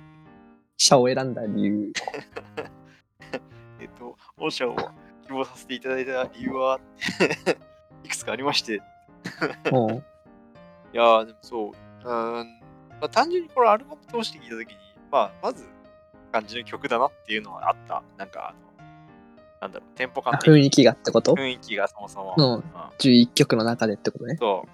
[0.77, 1.91] 社を選んだ理由。
[3.79, 4.75] えっと、御社を
[5.25, 6.79] 希望させていただいた理由は、
[8.03, 8.81] いくつかありまして、
[9.71, 10.03] も
[10.93, 11.71] いやー、でもそう。
[11.71, 12.59] うーん。
[12.99, 14.77] まあ、単純にこれアルバム通して聞いたときに、
[15.11, 15.65] まあ、まず、
[16.31, 18.03] 感じの曲だなっていうのはあった。
[18.17, 18.87] なんか、あの、
[19.61, 21.33] なんだろう、テンポう、感雰囲気がってこと？
[21.33, 22.35] 雰囲気がそもそも。
[22.37, 22.63] のうん
[22.99, 24.37] 11曲の中でってことね。
[24.39, 24.65] そ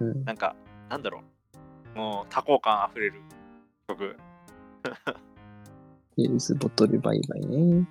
[0.00, 0.04] う。
[0.04, 0.24] うん。
[0.24, 0.54] なんか、
[0.88, 1.22] なんだろう。
[1.94, 3.20] もう、多幸感あふれる
[3.88, 4.16] 曲。
[4.84, 7.86] フレーズボトルバイバイね。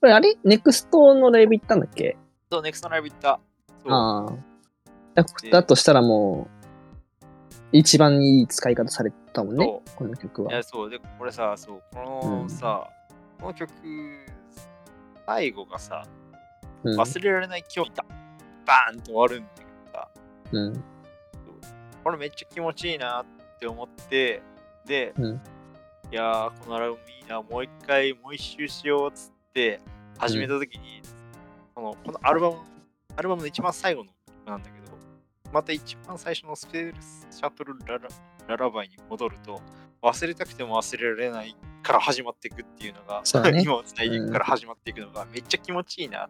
[0.00, 0.36] これあれ？
[0.44, 2.16] ネクストのライブ行ったんだっけ？
[2.50, 3.40] そう、ネクストライブ行った。
[3.88, 4.32] ああ。
[5.14, 6.64] だだとしたらもう、
[7.72, 10.52] 一番いい使い方されたもんね、この曲は。
[10.52, 10.90] いや、そう。
[10.90, 12.88] で、これさ、そう、このさ、
[13.40, 13.70] この曲、
[15.26, 16.04] 最後がさ、
[16.82, 17.00] うん。
[17.00, 18.04] 忘れられない今日だ。
[18.66, 20.08] バーンと終わるんだけどさ、
[20.52, 20.84] うん。
[22.04, 24.42] これめっちゃ気持ちいいなって思って、
[24.86, 25.40] で、うん。
[26.12, 29.80] いやー、このアルバムいいな、もう一回、もう一周しようっつって
[30.18, 31.00] 始めたときに、
[31.74, 32.58] このこのアルバム、
[33.16, 34.96] アルバムの一番最後の曲なんだけど、
[35.50, 38.08] また一番最初のスペースシャトルララ
[38.48, 39.62] ララバイに戻ると、
[40.02, 43.62] 忘れたくても忘れられないから始まっていくっていうのが、そうだね。
[43.64, 46.28] 今を伝えていくから始まっていくのがめっちゃ気持ちいいな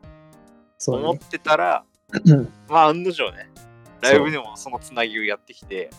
[0.84, 0.92] と。
[0.92, 1.84] 思ってたら、
[2.24, 2.52] うん。
[2.68, 3.50] まあ案の定ね、
[4.04, 5.90] ライブでもそのつなぎをやってきて、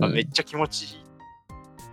[0.00, 1.04] あうんめっちゃ気持ちいい。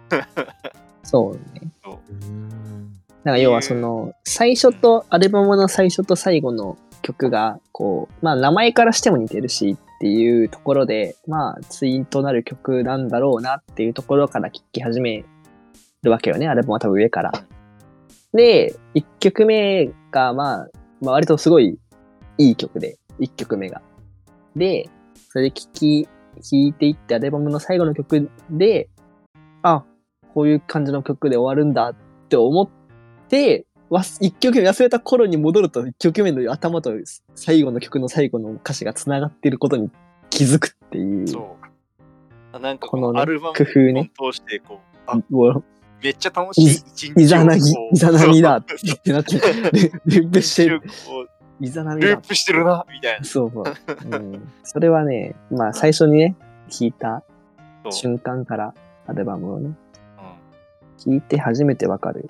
[1.04, 1.71] そうね。
[1.86, 2.93] うん。
[3.23, 15.23] なんか要はその、最初と、アルバムの最初と最後の曲が、こう、まあ名前からしても似てるしっていうところで、まあツインとなる曲なんだろうなっていうところから聴き始め
[16.04, 16.47] るわけよね。
[16.47, 17.32] アルバムは多分上から。
[18.34, 20.67] で、1曲目が、まあ、
[21.02, 21.78] まあ割とすごい
[22.38, 23.82] いい曲で、1曲目が。
[24.56, 24.89] で、
[25.34, 26.10] それで聴き、聴
[26.52, 28.88] いていってアルバムの最後の曲で、
[29.63, 29.84] あ、
[30.36, 31.96] こういう感じの曲で終わるんだっ
[32.30, 32.69] て思っ
[33.30, 36.91] て、わ一曲目忘れた頃に戻ると一曲目の頭と
[37.34, 39.89] 最後の曲の最後の歌詞が繋がっていることに
[40.30, 41.28] 気づくっていう。
[41.28, 41.58] そ
[42.54, 42.60] う。
[42.60, 45.17] なんかここのねのアルバム工夫ねを通して、こう、あ、
[46.04, 48.65] めっちゃ楽しい一日をいざなぎいざなみだっ
[49.04, 50.84] てなって、ルループしてる。
[51.60, 52.22] こいざなみルー。
[52.22, 53.26] プしてるな、みたいな。
[53.26, 53.63] そうそう。
[54.10, 56.36] うん、それはね、まあ最初にね、
[56.70, 57.24] 聞いた
[57.89, 58.74] 瞬間から
[59.08, 59.74] アルバムをね、うん
[60.98, 62.30] 聞いて初めてわかる。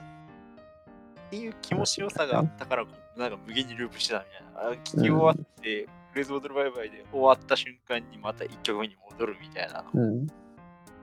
[1.27, 2.85] っていう気持ちよさがあったから、
[3.17, 4.69] なんか無限にループしてたみたいな。
[4.69, 9.89] あ聞き終わって、フレーズボトルバイバイで終わった瞬間にまた1曲目に戻るみたいなの。
[9.93, 10.27] うん。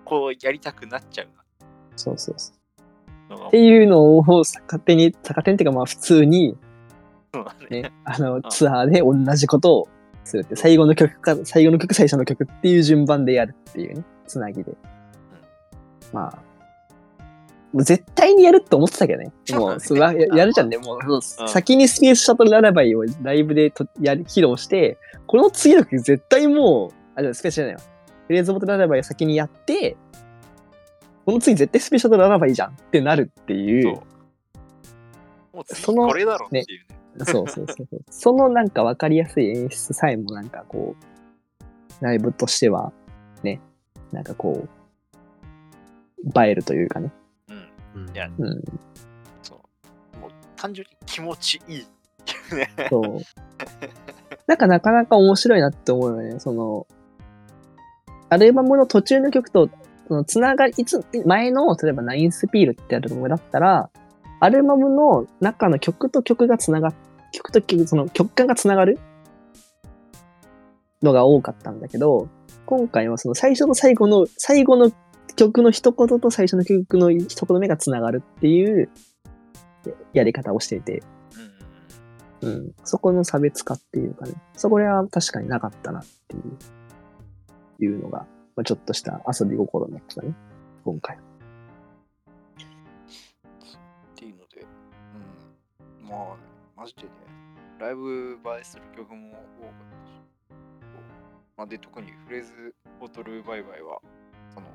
[0.04, 1.32] こうやりたくなっちゃうな。
[1.96, 3.48] そうそうそう。
[3.48, 6.56] っていうのを逆手に、逆手にっていうかまあ普通に、
[7.70, 7.82] ね。
[7.82, 9.88] ね、 あの、ツアーで同じことを
[10.24, 14.72] するって、最後の曲か、最後の曲、最初の曲っていう順番でやるっていうね、つなぎで。
[16.12, 16.50] まあ、
[17.72, 19.32] もう絶対にやるって思ってたけどね。
[19.52, 20.78] もう、それはややるじゃんね。
[20.78, 27.80] もう、先にスペースシャトルララバイをライブでとやり披露して、この次の曲絶対もう、あ、スペースじゃないわ。
[28.26, 29.96] フレーズボトルララバイを先にやって、
[31.24, 33.82] この次絶対スペースシャトルララバイじゃんってなるっていう。
[33.82, 33.90] そ
[35.52, 35.56] う。
[35.56, 36.89] もう次これだろっていうね。
[37.24, 38.00] そうそうそうそう。
[38.10, 40.94] そのなんか分かりやすい演出さえもなんかこ
[42.00, 42.92] う、ライブとしては、
[43.42, 43.60] ね、
[44.12, 47.12] なんかこう、映えるというかね。
[47.48, 47.52] う
[47.98, 48.02] ん。
[48.02, 48.62] うんいやうん。
[49.42, 49.60] そ
[50.16, 50.18] う。
[50.18, 51.86] もう単純に気持ちいいっ
[52.24, 52.70] ていうね。
[52.88, 53.20] そう。
[54.46, 56.40] なんかなかなか面白いなって思うよね。
[56.40, 56.86] その、
[58.28, 59.68] アルバムの途中の曲と、
[60.08, 63.90] そのつながり、いつ、前の、例えばナインスピールってアルバムだったら、
[64.40, 66.94] アルバムの中の曲と曲がつながっ、
[67.32, 68.98] 曲と曲、その曲間がつながる
[71.02, 72.28] のが多かったんだけど、
[72.66, 74.90] 今回はその最初と最後の、最後の
[75.36, 78.90] 曲の一言と最初の曲の一言目がつながるっていう
[80.12, 81.02] やり方をしていて、
[82.42, 90.34] うんそこの差別化っていうかね、そこは確かになかったなっていう、いうのが、まあ、ちょっとした遊び心になってたね、
[90.84, 91.16] 今回。
[91.16, 91.18] っ
[94.14, 94.66] ていうので、
[96.02, 97.08] うん、まあ、ね、マジでね、
[97.78, 100.12] ライブ映えする曲も多かったし、
[101.54, 103.98] まあ、で、特にフレーズボトルバイバイは、
[104.54, 104.66] その、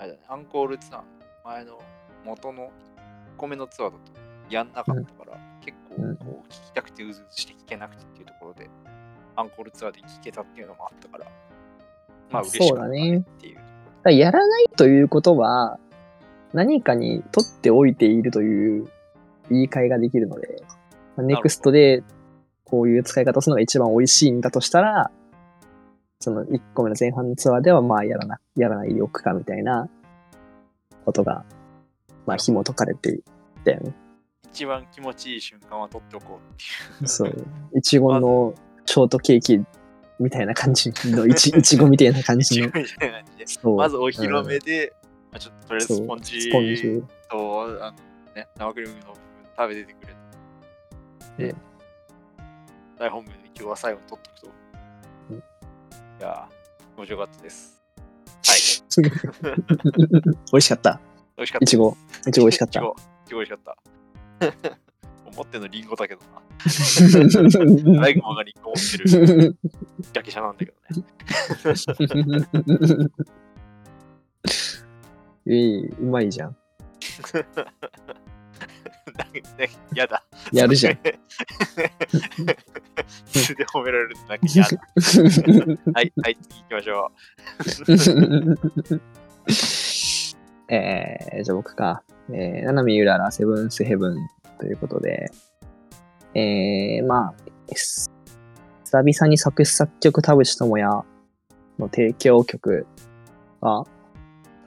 [0.00, 1.04] あれだね、アンコールツアーの
[1.44, 1.78] 前の
[2.24, 2.70] 元の1
[3.36, 4.12] 個目のツアーだと
[4.50, 6.16] やんなかったから、結構うん。
[6.16, 8.68] こう聞きたくてうずうずして聞けなくてっていうところで、
[9.36, 11.26] アンコールツアーで聞けたっていうのもあったから、
[12.32, 13.60] まあ嬉しかったねっていう。
[14.02, 15.78] だやらないということは、
[16.52, 18.90] 何かに取っておいているという
[19.50, 20.62] 言い換えができるので、
[21.16, 22.02] まあネクストで
[22.64, 25.10] こういう使い方をするのが一番美味しいんだとしたら、
[26.20, 29.88] その1個目の前半のツアーではまあやらな、やらないでおくかみたいな
[31.04, 31.44] ことが、
[32.26, 33.22] まあ紐解かれてい
[33.64, 33.94] たよね。
[34.54, 36.64] 一番気持ちいい瞬間は取っておこうって
[37.02, 37.08] いう。
[37.08, 37.46] そう。
[37.76, 38.54] いちごの
[38.86, 39.60] ショートケーキ
[40.20, 42.66] みたいな感じの、いちいちごみたいな感じの。
[42.72, 43.70] みたいな感じで。
[43.76, 44.92] まずお披露目で、
[45.32, 47.02] まあ、ちょっととりあえずスポンジスポンジ。
[47.28, 47.96] とあの、
[48.34, 49.14] ね、生クリームの
[49.56, 50.06] 食べててく
[51.38, 51.56] れで、うん
[52.96, 54.46] 大本命で今日は最後に取っとくと。
[55.30, 55.40] うんい
[56.20, 57.82] やー、気持ちよかったです。
[58.46, 58.60] はい。
[60.52, 61.00] 美味しかった。
[61.36, 61.64] 美味しかった。
[61.64, 61.96] いちご。
[62.26, 62.84] いちご美味しかったいち。
[62.84, 62.94] ごい
[63.26, 63.76] ちご美味しかった。
[65.26, 66.40] 思ってんのリンゴだけどな。
[66.64, 68.76] 最後まがリンゴ持っ
[69.08, 69.58] てる
[70.12, 71.02] だけ者なんだけどね。
[75.46, 76.56] いい、うまいじゃん。
[79.58, 80.24] ね やだ。
[80.52, 80.98] やるじゃん。
[83.26, 84.78] 素で褒められるとなんかやだ。
[85.94, 87.12] はい、はい、次行きましょ
[90.72, 92.02] えー、じゃあ僕か。
[92.30, 94.16] えー、ナナミユララセブンスヘブン
[94.58, 95.30] ということで、
[96.34, 97.34] えー、まあ、
[97.74, 98.10] す
[98.84, 101.04] 久々に作詞作曲田淵智也
[101.78, 102.86] の提供曲
[103.60, 103.84] が、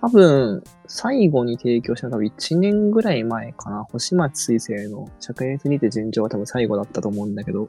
[0.08, 3.84] 多分、最後に提供したのは多分1年ぐらい前かな。
[3.84, 7.68] 星松水星の灼熱にて順調は多分最後だったと思うんだけど、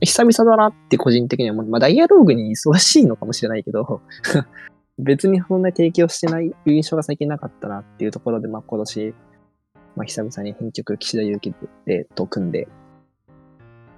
[0.00, 4.02] 久々だなって個人的には思う、まあ、ダイアローグに忙しいのかもしれないけど、
[4.98, 9.14] 別にそんな提供してない印象が最近なかったなっていうところで、まあ今年、
[9.96, 11.54] まあ久々に編曲岸田祐希
[11.86, 12.68] でと組んで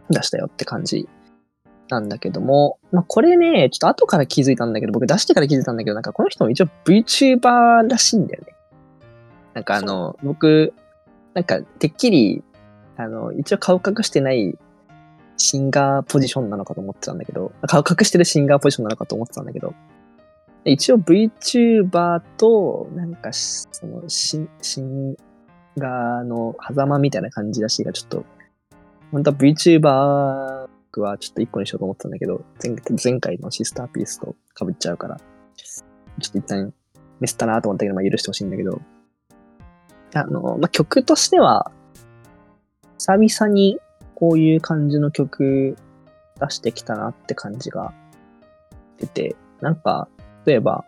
[0.08, 1.10] 出したよって感じ。
[1.88, 8.54] なんだけども、まあこれね、ちょっと後から気づいたんだけど、僕出してから気づいたんだけど、なんかこの人も一応 VTuber らしいんだよね。
[9.54, 10.72] なんかあの、僕、
[11.34, 12.42] なんかてっきり、
[12.96, 14.56] あの、一応顔隠してない
[15.36, 19.74] シンガーポジションなのかと思ってたんだけど、顔隠してるシンガーポジションなのかと思ってたんだけど、
[20.64, 25.16] 一応 VTuber と、なんかし、その、シシン
[25.78, 28.24] ガーの狭間みたいな感じらしいが、ちょっと、
[29.12, 30.55] 本当は VTuber
[31.00, 32.76] はちょっと一個にしようと思ってたんだけど、前
[33.12, 36.72] 前回のシスターピースと被っちゃうから、ちょっと一旦
[37.20, 38.80] ミスったなと思ったけど、まあ許してほしいんだけど、
[40.14, 41.70] あの、まあ、曲としては、
[42.98, 43.78] 久々に
[44.14, 45.76] こういう感じの曲
[46.40, 47.92] 出してきたなって感じが
[48.98, 50.08] 出て、なんか、
[50.44, 50.84] 例えば、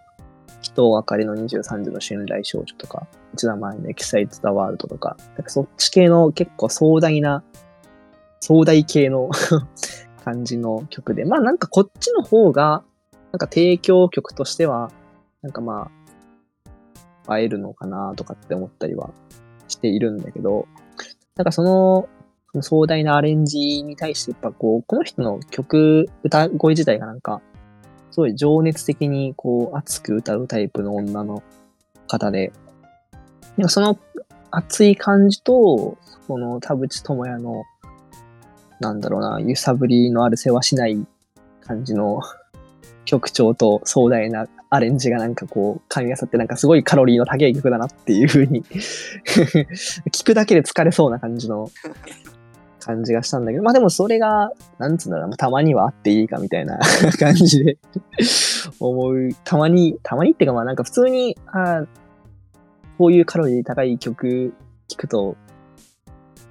[0.60, 7.44] 人あかりの23時の春来少女とか、一段前のエキサイト・ザ・ワールドとか、なんかそっち系の結構壮大な、
[8.48, 9.28] 壮大系の
[10.24, 12.82] 感じの曲で、まあなんかこっちの方が、
[13.30, 14.90] なんか提供曲としては、
[15.42, 15.90] なんかま
[17.26, 19.10] あ、会えるのかなとかって思ったりは
[19.68, 20.66] しているんだけど、
[21.36, 22.08] なんかその、
[22.62, 27.42] 壮大なアレンジに対して、やっぱこう、この人の曲、歌声自体がなんか、
[28.10, 31.42] すごい情熱的にこう、熱く歌うタイプの女の
[32.06, 32.52] 方で、
[33.58, 33.98] なんかその
[34.50, 37.64] 熱い感じと、その田淵智也の、
[38.80, 41.06] なんだろうな、揺さぶりのある世話しない
[41.60, 42.20] 感じの
[43.04, 48.62] 曲調と壮大なアレンジがなんかこう、噛み合わさってなんかすごいカロリーの高い曲だなっていう風に
[50.12, 51.70] 聞くだけで疲れそうな感じの
[52.80, 56.78] 感じがしたんだけど、まあでもそれが、なんつうんだろうな、たまにはあっていいかみたいな
[57.18, 57.78] 感じで
[58.78, 59.30] 思う。
[59.44, 61.84] たまに、たまにっていうかまあなんか普通に、あ
[62.98, 64.54] こういうカロリー高い曲
[64.88, 65.36] 聴くと、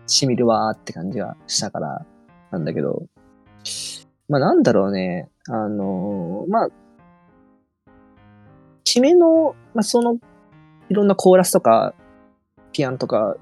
[0.07, 2.05] しみるわーって感じがしたから
[2.51, 3.05] なんだけど、
[4.29, 6.69] まあなんだろうね、あのーまあ、
[8.83, 10.17] 決めの、まあその、
[10.89, 11.93] いろんなコーラスとか、
[12.71, 13.35] ピアノとか、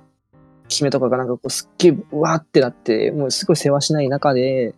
[0.67, 4.73] 決めとかがなんかこうすっげえわーってなって、もうすごい世話しない中で、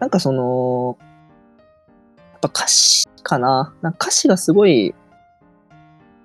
[0.00, 0.98] なんかその、
[2.32, 3.74] やっぱ歌詞かな。
[3.82, 4.94] なんか歌詞がすごい、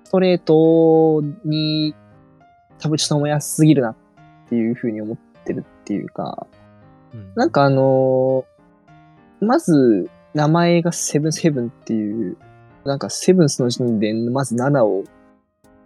[0.04, 1.94] ストレートに
[2.78, 3.96] 田淵智也すぎるなっ
[4.48, 6.46] ていうふうに思ってるっていうか、
[7.14, 7.32] うん。
[7.34, 8.60] なんかあのー
[9.40, 12.36] まず、名前がセブンセブンっていう、
[12.84, 15.04] なんかセブンスの時点で、まず7を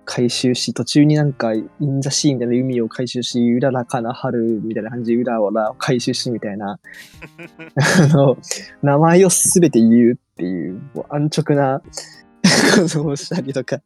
[0.05, 6.79] 回収し、途中になんか、インザシーみたいな海を回収し、うららかな春みたいな感じで、うらをらを回収し、みたいな、
[8.03, 8.37] あの、
[8.83, 13.81] 名前をすべて言うっていう、もう安直なことをしたりとか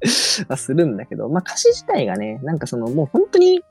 [0.48, 3.62] はするんだけど、まあ歌詞自体がね、なんかそのもう本当に、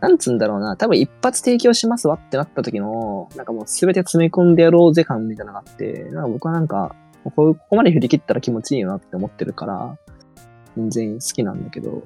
[0.00, 9.96] なんつうんだろうな、多分一発提供しますわってなった時の、なんかもうすべて詰め込んでやろうぜ感みたいなのがあって、なんか僕はなんか、こうここまで振り切ったら気持ちいいよなって思ってるから、
[10.76, 12.02] 全然好きなんだけど、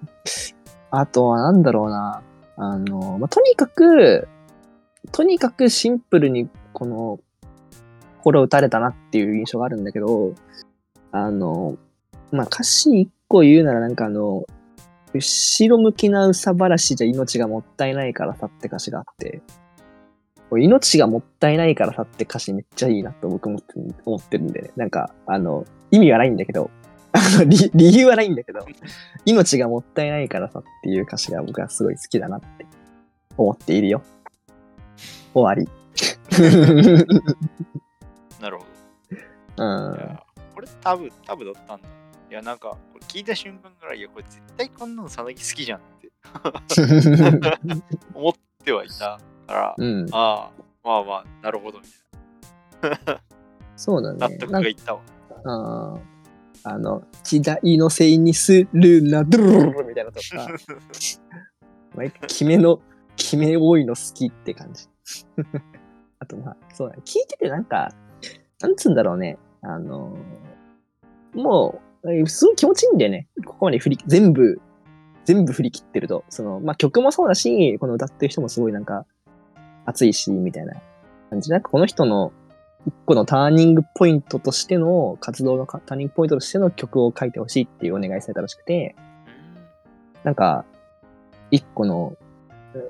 [0.91, 2.23] あとはなんだろうな、
[2.57, 4.29] あの、まあ、とにかく、
[5.13, 7.21] とにかくシンプルにこの、
[8.19, 10.35] 心打たれたなっていう印象があるんだけど、
[11.13, 11.77] あの、
[12.33, 14.45] まあ、歌詞一個言うならなんかあの、
[15.15, 19.41] 後ろ向きな憂さ晴らしじゃ命がもったいないからさって歌詞があって、
[20.53, 23.61] 命がもったいないからさって歌詞めっちゃいいなと僕も
[24.05, 24.71] 思ってるんでね。
[24.77, 26.71] なんか、あの、意味はないんだけど、
[27.47, 28.61] 理 理由はないんだけど、
[29.25, 32.67] 命がもったいないからさっていう歌詞が僕はすごい好きだなって
[33.37, 34.03] 思っているよ。
[35.35, 35.69] 終わり。
[38.41, 38.67] なるほう
[39.57, 39.65] ど。
[39.65, 39.99] んい。
[39.99, 40.23] や、
[40.55, 41.89] これタブ、タブだったんだ。
[42.29, 46.11] いや、なんか、これ聞いた瞬間から、いや、これ絶対こんなのさなぎ好きじゃんって
[48.15, 48.33] 思っ
[48.65, 50.07] てはいたから、うん。
[50.13, 50.51] ああ、
[50.83, 51.87] まあまあ、なるほど、み
[52.81, 53.21] たい
[53.77, 54.19] そうだね。
[54.19, 54.29] な。
[54.29, 55.01] 納得がいったわ。
[55.45, 56.01] あー
[56.69, 60.49] あの、時代のせいにするな、ドゥルルルルみたいなとか、
[61.95, 62.81] 毎回決めの、
[63.15, 64.89] 決め多いの好きって感じ。
[66.19, 67.03] あとまあ、そうだね。
[67.05, 67.93] 聞いててなんか、
[68.61, 69.39] なんつうんだろうね。
[69.63, 71.81] あのーも
[72.27, 73.27] すごい気持ちいいんだよね。
[73.45, 74.61] ここまで振り、全部、
[75.25, 76.25] 全部振り切ってると。
[76.29, 79.07] その、まあ曲もそうだし、この歌ってる人もすごいなんか、
[79.85, 80.75] 熱いし、みたいな
[81.31, 81.51] 感じ。
[81.51, 82.33] なんかこの人の
[82.87, 88.95] 一個のターニングポイントとしての、活動のターニングポイントとしての曲を書いてほしいっていうお願いされたらしくて、
[90.23, 90.65] なんか、
[91.51, 92.17] 一個の、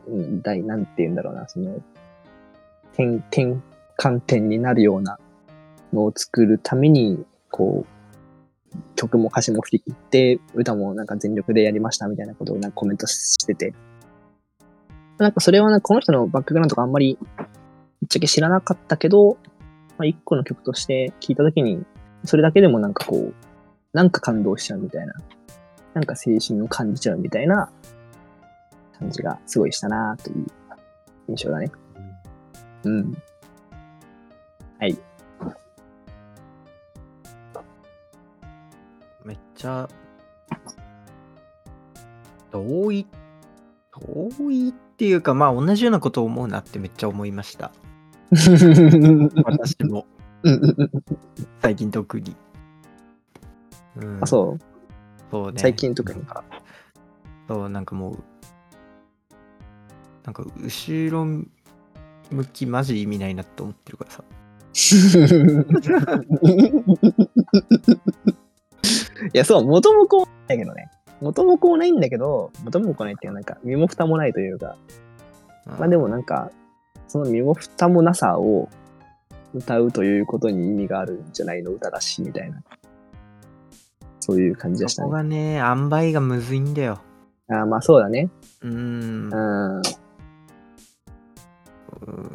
[0.06, 1.80] うん、大、なんて言うんだろうな、その、
[2.92, 3.56] 転、転
[3.98, 5.18] 換点になるような
[5.92, 7.95] のを作るために、こう、
[8.94, 13.74] 曲も歌詞も振り切って、歌もなんか全力でやりましたみたいなことをなんかコメントしてて、
[15.18, 19.38] なんかそれはなんかこの人のバックグラウンドとかあんまり、ぶっちゃけ知らなかったけど、
[19.98, 21.84] まあ、一個の曲として聴いたときに、
[22.24, 23.34] それだけでもなんかこう、
[23.92, 25.14] なんか感動しちゃうみたいな、
[25.94, 27.70] なんか青春を感じちゃうみたいな
[28.98, 30.46] 感じがすごいしたなという
[31.28, 31.70] 印象だね。
[32.84, 33.16] うん。
[34.78, 34.98] はい。
[39.26, 39.88] めっちゃ
[42.52, 43.06] 遠い
[43.90, 47.72] 遠いっていうかまあ同じようなことを思うなってめっちゃ思いました。
[48.30, 50.06] 私も。
[51.60, 52.36] 最近特に、
[53.96, 54.22] うん。
[54.22, 54.62] あ、そう。
[55.30, 55.58] そうね。
[55.58, 56.44] 最近特にか。
[57.48, 58.18] そうなんかもう
[60.24, 61.48] なんか後ろ向
[62.52, 64.24] きマジ意味ないなって思ってるからさ
[69.32, 70.90] いや、そう、元も子もないけどね。
[71.20, 74.76] 元も子もないんだけど、元も子ないっていうか、なんか、身も蓋もないというか、
[75.66, 76.50] まあでもなんか、
[77.08, 78.68] その身も蓋もなさを
[79.54, 82.62] 歌うということに意味があるんじゃないの歌だし、みたいな。
[84.20, 85.06] そういう感じでしたね。
[85.06, 87.00] そこがね、塩梅がむずいんだよ。
[87.48, 88.28] ああ、まあそうだね。
[88.62, 89.32] うーん。
[89.32, 89.82] うん。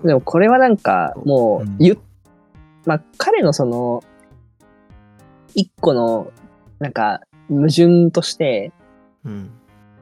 [0.04, 1.98] でもこれはなんか、もううん、ゆ、
[2.86, 4.04] まあ彼のその、
[5.54, 6.32] 一個の、
[6.82, 8.72] なんか、矛盾として、
[9.24, 9.52] うん。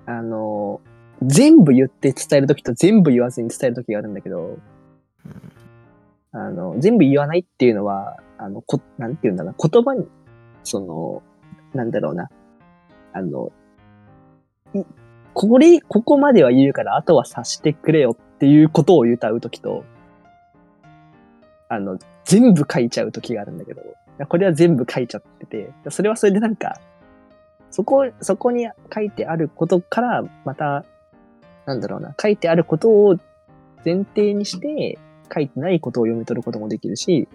[0.06, 0.80] あの、
[1.22, 4.58] 全部言って伝えるときと全部言わずに伝えるときがあるんだけど、
[6.32, 10.08] あの、全部言わないっていうのは、あの、こ、なんて言うんだろうな、言葉に、
[10.64, 11.22] その、
[11.74, 12.30] なんだろうな、
[13.12, 13.52] あの、
[14.74, 14.84] い
[15.34, 19.84] これ、ここまでは言うから、あとは察してくれよっていうことを歌うときと、
[21.68, 23.82] あの、全部書いちゃうときがあるんだけど、
[24.28, 26.80] これは全部書いちゃってて、それはそれでなんか、
[27.72, 30.86] そこ、そこに書いてあることから、また、
[31.66, 33.18] なんだろうな、書いてあることを
[33.86, 34.98] 前提にして、
[35.34, 37.28] 書いてないことを読み取ることもできるし、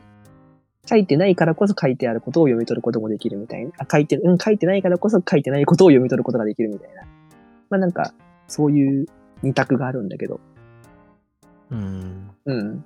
[0.86, 3.70] 書いてないからこそ書いてあることを読み取ることもできるみたいな。
[3.78, 7.02] あ書いて、うん、書いてないからこそ書いてないことを読み取ることができるみたいな。
[7.70, 8.12] まあなんか、
[8.48, 9.06] そういう
[9.42, 10.40] 二択があるんだけど。
[11.70, 12.30] うん。
[12.44, 12.84] うん。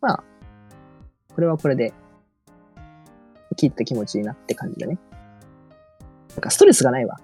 [0.00, 0.24] まあ、
[1.34, 1.92] これはこれで、
[3.58, 4.98] 聞いた気持ちいいなって感じだね。
[6.30, 7.16] なんかストレスがないわ。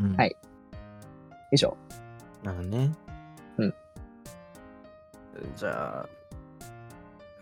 [0.00, 0.36] うんはい
[1.52, 1.76] 以上。
[2.42, 2.90] なるほどね。
[3.58, 3.74] うん。
[5.56, 6.08] じゃあ、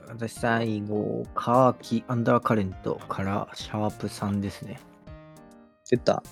[0.09, 4.79] 私最後、カーキアンダーカレントからシャープ3ですね。
[5.91, 6.23] 出た。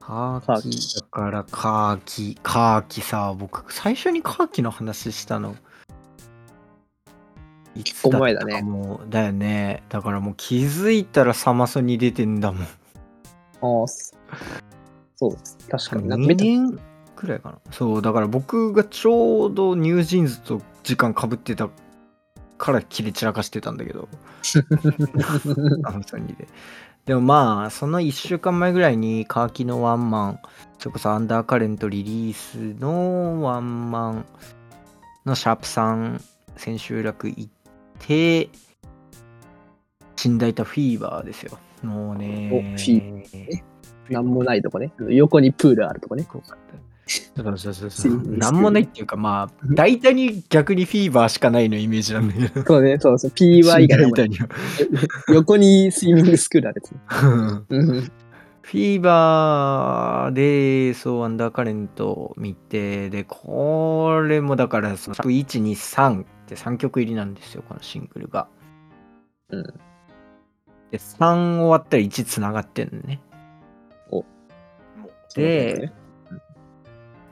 [0.00, 5.56] カーキカーキだからカーキ、カーキさ、僕最初にカーキの話したの。
[7.74, 9.82] いつ構前だねもうだよね。
[9.88, 12.62] だからもう気づいたらサマソに出てんだもん。
[12.62, 12.68] ああ、
[13.88, 14.14] そ
[15.16, 15.58] そうです。
[15.68, 16.08] 確かに。
[16.08, 16.78] なんか2ベタ年
[17.16, 17.58] くらいかな。
[17.70, 21.68] そう、だから僕がちょうどニュージーンズと時間かぶってた
[22.58, 24.08] から切り散らかしてたんだけど、
[25.84, 26.46] アマゾンにで。
[27.06, 30.38] でもまあ、その1週間前ぐらいにカーキのワンマン、
[30.78, 34.24] それこそアンダーカレントリリースのワンマン
[35.26, 36.20] のシャープ3
[36.56, 37.48] 千秋楽行っ
[38.06, 38.48] て、
[40.24, 41.58] 寝台とフィーバーですよ。
[41.82, 42.50] もうね。
[42.52, 43.62] おフィー
[44.10, 44.92] なんもないとこね。
[45.08, 46.26] 横にプールあるとこね。
[46.30, 46.84] そうかった。
[47.58, 52.64] そうそうそうなんもないっていうか、まあ、大体に逆にフィーバーしかないのイメージなんだけど。
[52.64, 53.30] そうね、そうそう。
[53.30, 54.48] PY 以外には
[55.28, 58.10] 横にスイミングスクールあるやつ
[58.62, 68.48] フィーバーで、そう、アンダーカレント見て、で、これもだから、その1、2、3って3曲入りなんですよ、このシングルが。
[69.50, 69.62] うん。
[69.62, 73.20] で、3終わったら1つながってんのね。
[75.34, 75.92] で、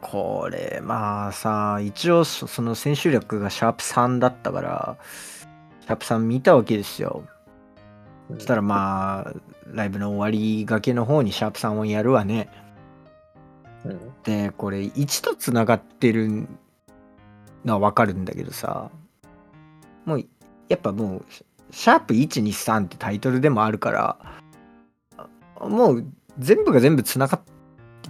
[0.00, 4.98] これまあさ一応そその千秋楽がシャープ3だったから
[5.80, 7.24] シャープ3見たわけですよ。
[8.34, 9.32] そしたらまあ
[9.66, 12.50] ライブの終わりがけの方にシャープ3をやるわね。
[13.84, 14.12] うん。
[14.24, 16.48] でこれ1とつながってる
[17.64, 18.90] のはわかるんだけどさ
[20.04, 20.24] もう
[20.68, 21.24] やっぱもう
[21.70, 26.06] シャープ123ってタイトルでもあるからもう
[26.38, 27.52] 全部が全部つながって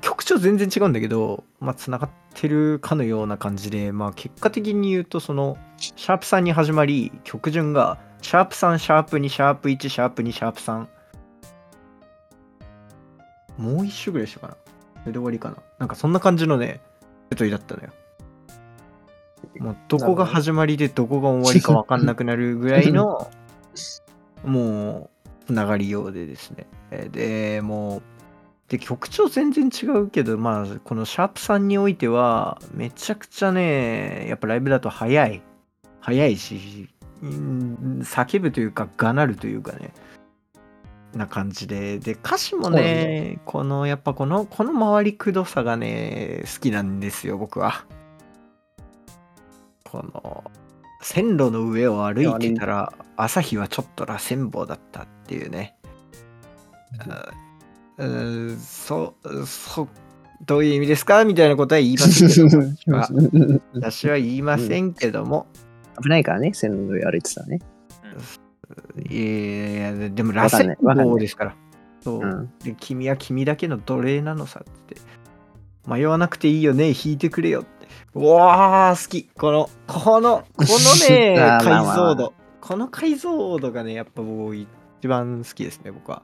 [0.01, 10.87] 曲調全然違うんだけど、まあ、つながってるかのような感じで、まあ、結果的に言うとそのシャープ3に始まり曲順がシャープ3シャープ2シャープ1シャープ2シャープ3
[13.59, 14.57] もう一首ぐらいしたかな。
[15.03, 15.57] それで終わりかな。
[15.79, 16.81] なんかそんな感じのね
[17.31, 17.91] ルトリだったのよ。
[19.59, 23.31] もうどこが始まりでどこが終わりか分かんなくなるぐらいの
[24.45, 25.11] も
[25.45, 26.67] うつながりようでですね。
[26.91, 28.03] えーでもう
[28.69, 35.43] で曲調全然違うけどまあこのシャープさんにおいてはめちゃくちゃねやっぱライブだと速い。
[36.01, 36.89] 速いし
[37.23, 39.93] うん叫ぶというかがなるというかね。
[41.15, 41.99] な感じで。
[41.99, 47.85] で歌詞もそうなんねこのやっぱこのこの回りくどさがね好きなんですよ僕は
[49.93, 50.45] この
[51.03, 55.77] 線路の上を歩いてたら朝日はちょっと螺旋棒だったっていうね。
[56.99, 57.29] あ
[57.99, 59.89] うーんそうそう
[60.47, 61.27] どういう意味ですか？
[61.27, 63.61] みたいなことは言いませんけども。
[63.75, 65.47] 私は言いませんけども、
[66.03, 67.61] 危ないからね、線路の上歩いてたらね。
[69.11, 71.07] いやいやでも螺わかんな旋いわかんない。
[71.07, 71.55] 棒ですから。
[72.01, 72.51] そう、うん。
[72.65, 74.97] で君は君だけの奴隷なのさって。
[75.87, 77.82] 迷わなくていいよね弾いてくれよって
[78.15, 79.25] うわー好き。
[79.37, 82.33] このこのこのね 解像度。
[82.61, 84.69] この解像度がねやっぱ僕一
[85.09, 86.23] 番好きですね僕は。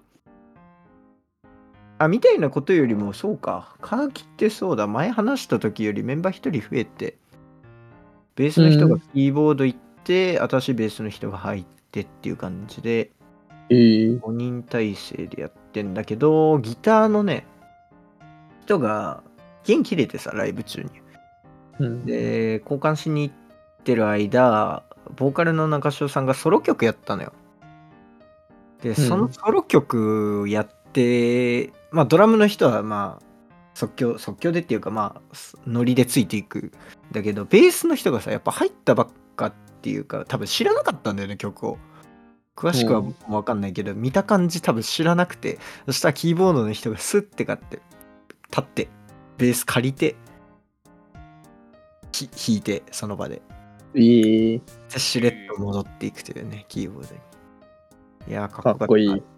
[1.99, 3.77] あみたいなことよりもそうか。
[3.81, 4.87] カーキってそうだ。
[4.87, 7.17] 前話した時よりメンバー一人増えて
[8.37, 13.11] ベースの人がキーボード行って、私ベースの人が入ってっていう感じで
[13.71, 17.47] えー、5人体制でやってんだけど、ギターのね、
[18.65, 19.23] 人が
[19.65, 20.91] 弦切れてさ、ライブ中に。
[21.79, 22.05] うん。
[22.07, 24.83] で、交換しに行ってる間、
[25.17, 27.33] ボーカルの中潮さんがソロ曲やったのよ。
[28.83, 33.25] で、そのソロ曲やって、まあドラムの人はまあ
[33.75, 36.73] 即興、即興でっていうかまあノリでついていくん
[37.13, 39.53] だけど、ベースの人がさ、やっぱ入ったばっかっ
[39.83, 41.79] ていうか、多分知らなかったんだよね、曲を。
[42.57, 47.81] 詳しくはうんわかんないけど、見た感じ多分知らなくて、そしたらキーボードの人がスッて買って、
[48.51, 48.89] 立って、
[49.37, 50.17] ベース借りて、
[52.27, 53.43] ひ弾いて、その場で。
[53.95, 54.61] えー、
[54.93, 57.21] でしれっと戻っていくというね、キーボードに。
[58.29, 59.09] いやー、かっこいい。
[59.09, 59.23] うん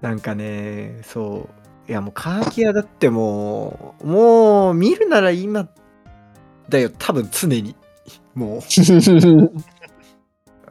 [0.00, 1.48] なんかね、そ
[1.88, 1.90] う。
[1.90, 5.68] いや、もうカーキアだってもう、もう見るなら今
[6.68, 7.76] だよ、多分常に。
[8.34, 8.60] もう、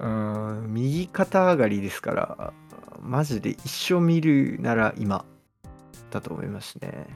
[0.03, 2.53] うん、右肩上がりですから、
[2.99, 5.23] マジで一生見るなら今
[6.09, 7.07] だと思いますね。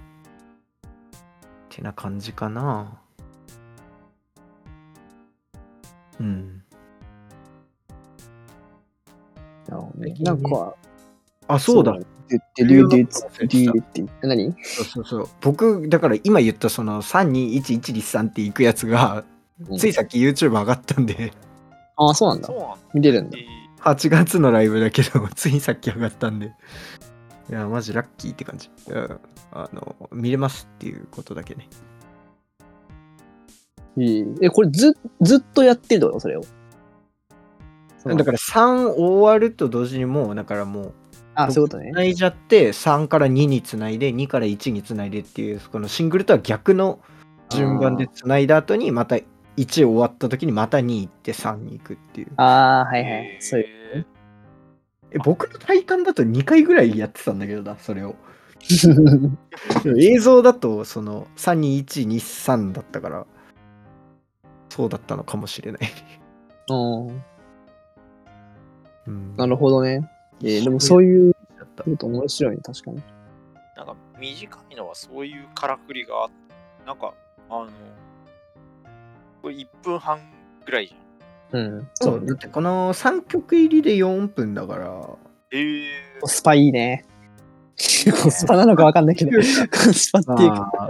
[1.75, 2.97] てな感じかな。
[6.19, 6.63] うん。
[9.67, 10.75] なるほどねなんか、
[11.47, 11.97] あ、そうだ。。
[12.29, 15.29] で、で、で、で、で、でって、何そうそうそう。
[15.41, 19.25] 僕、だから今言ったその321123っていくやつが、
[19.69, 21.31] うんついさっき YouTube 上がったんで、
[21.95, 22.49] ああ、そうなんだ。
[22.93, 23.45] 見れるんだえ。
[23.81, 26.51] 8月のライブだけど、ついさっき上がったんで。
[27.49, 28.69] いや、マジラッキーって感じ。
[28.89, 29.19] うん
[29.51, 31.69] あの、見れますっていうことだけね。
[33.97, 36.41] えーえ、これず、ずっとやってるってことそれを。
[38.03, 40.93] だから3終わると同時にもう、だからもう、
[41.35, 41.91] あ、そういうことね。
[41.91, 46.99] 繋いじゃって、3から2につないで、2から1につないでっていう、このシングルとは逆の
[47.49, 49.23] 順番でつないだ後に、また1
[49.57, 52.31] 終わった時にまた2行って3に行くっていう。
[52.37, 53.37] ああ、はいはい。
[53.39, 54.05] そういう。
[55.15, 58.15] ええ僕の体感だと2回ぐらいやってたんだけどな、それを。
[59.97, 63.25] 映像だと、その、32123だったから、
[64.69, 65.81] そうだったのかもしれない。
[66.69, 67.23] うん。
[69.07, 70.09] うんなるほどね。
[70.41, 73.01] えーでもそういうだったこと面白いね、確かに。
[73.77, 76.35] なんか短いのはそういうからくりがあって、
[76.85, 77.13] なんか、
[77.49, 77.67] あの、
[79.41, 80.19] これ1分半
[80.65, 81.04] ぐらいじゃん。
[81.55, 81.87] うん。
[81.95, 85.09] そ、そううだってこの3曲入りで4分だから、
[85.51, 85.85] えー、
[86.21, 87.05] コスパいいね。
[88.23, 90.89] コスパなのかわかんないけど、 コスパっていうか、まあ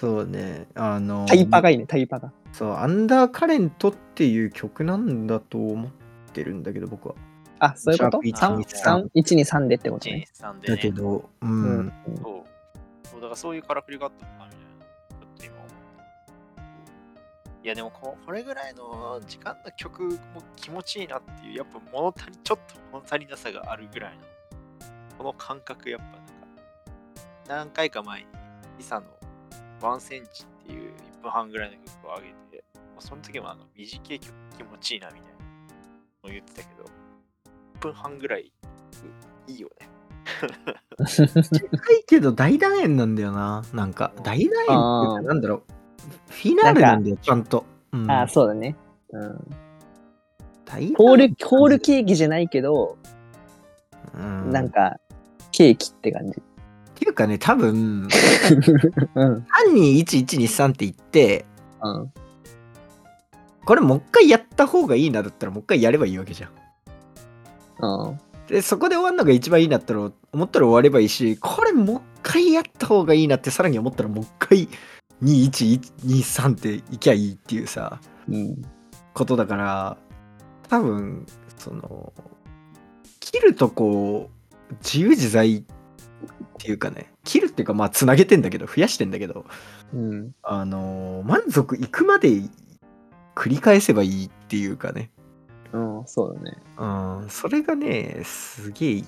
[0.00, 2.30] そうね、あの、タイパがいいね、タイパが。
[2.52, 5.90] そう、アンダーカレントっていう曲なんだと思っ
[6.32, 7.14] てるんだけど、僕は。
[7.58, 8.22] あ、そういうこと？
[8.22, 10.26] シャープ ?3、1、2、3でってこと1ね。
[10.34, 10.80] 3でだね。
[10.82, 11.92] けど、う、うんん。
[12.22, 13.08] そう。
[13.08, 14.55] そうだからそういうからくりがあったのかな
[17.66, 20.18] いやでもここれぐらいの時間の曲も
[20.54, 24.22] 気持ちいいなっていう、やっぱ物足り、ちょっと物足りなさがあるぐらいの、
[25.18, 26.22] この感覚やっぱなんか、
[27.48, 28.26] 何回か前に、
[28.78, 29.06] リサの
[29.80, 32.64] 1センチっていう1分半ぐらいの曲を上げて、
[33.00, 35.28] その時もあの短い曲気持ちいいなみたいな
[36.22, 38.52] のを言ってたけど、1分半ぐらい
[39.48, 39.88] いいよね。
[41.02, 43.64] 高いけど大団円なんだよな。
[43.72, 45.75] なんか、大団円ってなんだろう。
[46.28, 47.64] フィナーレなんだよ、ちゃんと。
[47.92, 48.76] うんあ、そうだね。
[49.10, 49.56] うん。
[50.96, 52.98] ホール、ホールケーキじゃないけど、
[54.14, 54.96] うんなんか、
[55.52, 56.32] ケーキって感じ。
[56.32, 56.42] っ
[56.94, 58.08] ていうかね、多分、
[59.14, 59.46] うん。
[59.74, 61.44] 321123って言って、
[61.82, 62.12] うん。
[63.64, 66.50] これもう一回やった方がいいなだったらもう一回やればいいわけじゃん。
[67.80, 68.20] うん。
[68.46, 70.00] で、そこで終わるのが一番いいなったら
[70.32, 74.68] 思ったら終わればいいし、これもう一回やった方がいいなってさらに思ったらもう一回
[75.22, 78.62] 2123っていきゃいいっていうさ、うん。
[79.14, 79.96] ことだから、
[80.68, 82.12] 多分、その、
[83.20, 85.62] 切るとこう、自由自在っ
[86.58, 89.46] ていうかね、切るっていうかまあつなげてんだけど、増やしてんだけど、
[89.92, 90.32] うん。
[90.42, 92.28] あの満足いくまで
[93.34, 95.10] 繰り返せばいいっていうかね、
[95.72, 96.56] うん、そうだね。
[96.78, 96.86] う
[97.26, 99.04] ん、それがね、すげえいい。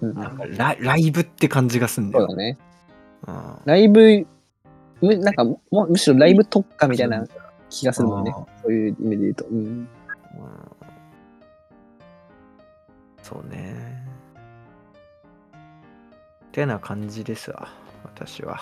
[0.00, 0.14] うん。
[0.14, 2.26] なんかラライブって感じがすんだよ。
[2.26, 2.58] そうだね。
[3.26, 4.26] うんライブ、
[5.02, 7.26] むなんかもむしろライブ特化みたいな
[7.68, 8.46] 気がするもんねあ。
[8.62, 9.44] そういう意味で言うと。
[9.46, 9.58] うん。
[9.58, 9.88] うん
[13.22, 14.04] そうね。
[15.54, 17.68] ってな感じですわ、
[18.04, 18.60] 私は。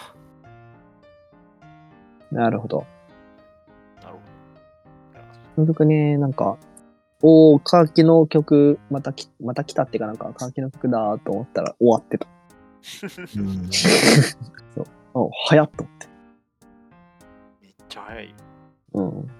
[2.30, 2.86] なるほど。
[4.03, 4.20] なるほ
[5.57, 6.57] 結局ね、なんか、
[7.22, 12.28] おー、カーキの曲、またき、また来たってかなんか、カーキの曲だと思ったら終わってた。
[13.36, 13.70] うん
[15.12, 16.09] お早っと思って。
[17.91, 18.34] ちゃ早いよ。
[18.95, 19.30] うん。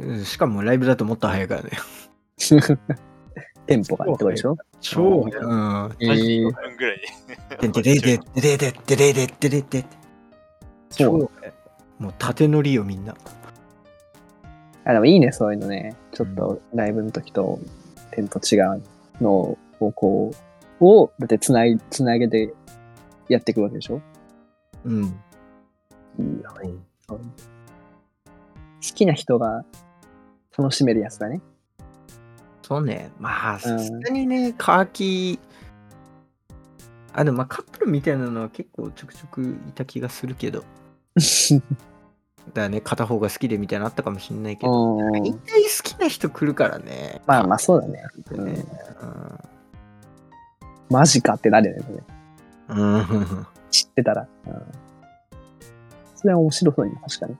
[0.00, 1.70] うんしかもライブだともっと早いからね。
[3.66, 4.56] テンポがってことでしょ？
[4.80, 5.96] 超、うん。
[6.00, 7.00] えマジでー5分ぐらい
[7.60, 7.68] で。
[7.68, 9.86] でででででででででででで
[10.90, 11.30] そう超
[11.98, 13.14] もう縦乗りよみんな。
[14.84, 15.94] あでもいいね、そういうのね。
[16.12, 17.58] ちょっとライブの時と
[18.12, 18.82] テンポ違う
[19.20, 20.30] のをこ
[20.80, 22.54] う、を、だってつない、つなげて
[23.28, 24.00] やっていくわけでしょ？
[24.84, 25.04] うん。
[25.04, 25.06] い
[26.22, 26.70] いよね。
[27.06, 27.20] そう
[28.86, 29.64] 好きな人が
[30.56, 31.40] 楽しめるやつだね。
[32.62, 33.10] そうね。
[33.18, 35.38] まあ、さすがにね、カーキ
[37.12, 40.64] あ、でもまあカップルみたいなのは結構ちょくちょくいた気がするけど。
[42.54, 44.96] だね、片方が好きでみたいなのあったかもしれないけど。
[44.96, 47.20] うん大体好きな人来るからね。
[47.26, 48.02] まあまあそうだね。
[48.30, 48.64] あね。
[50.90, 51.84] マジかってなるよね。
[52.68, 52.94] うん。
[52.94, 54.26] うん知ってたら。
[54.46, 54.62] うん、
[56.14, 57.36] それは面白そうに、確かに。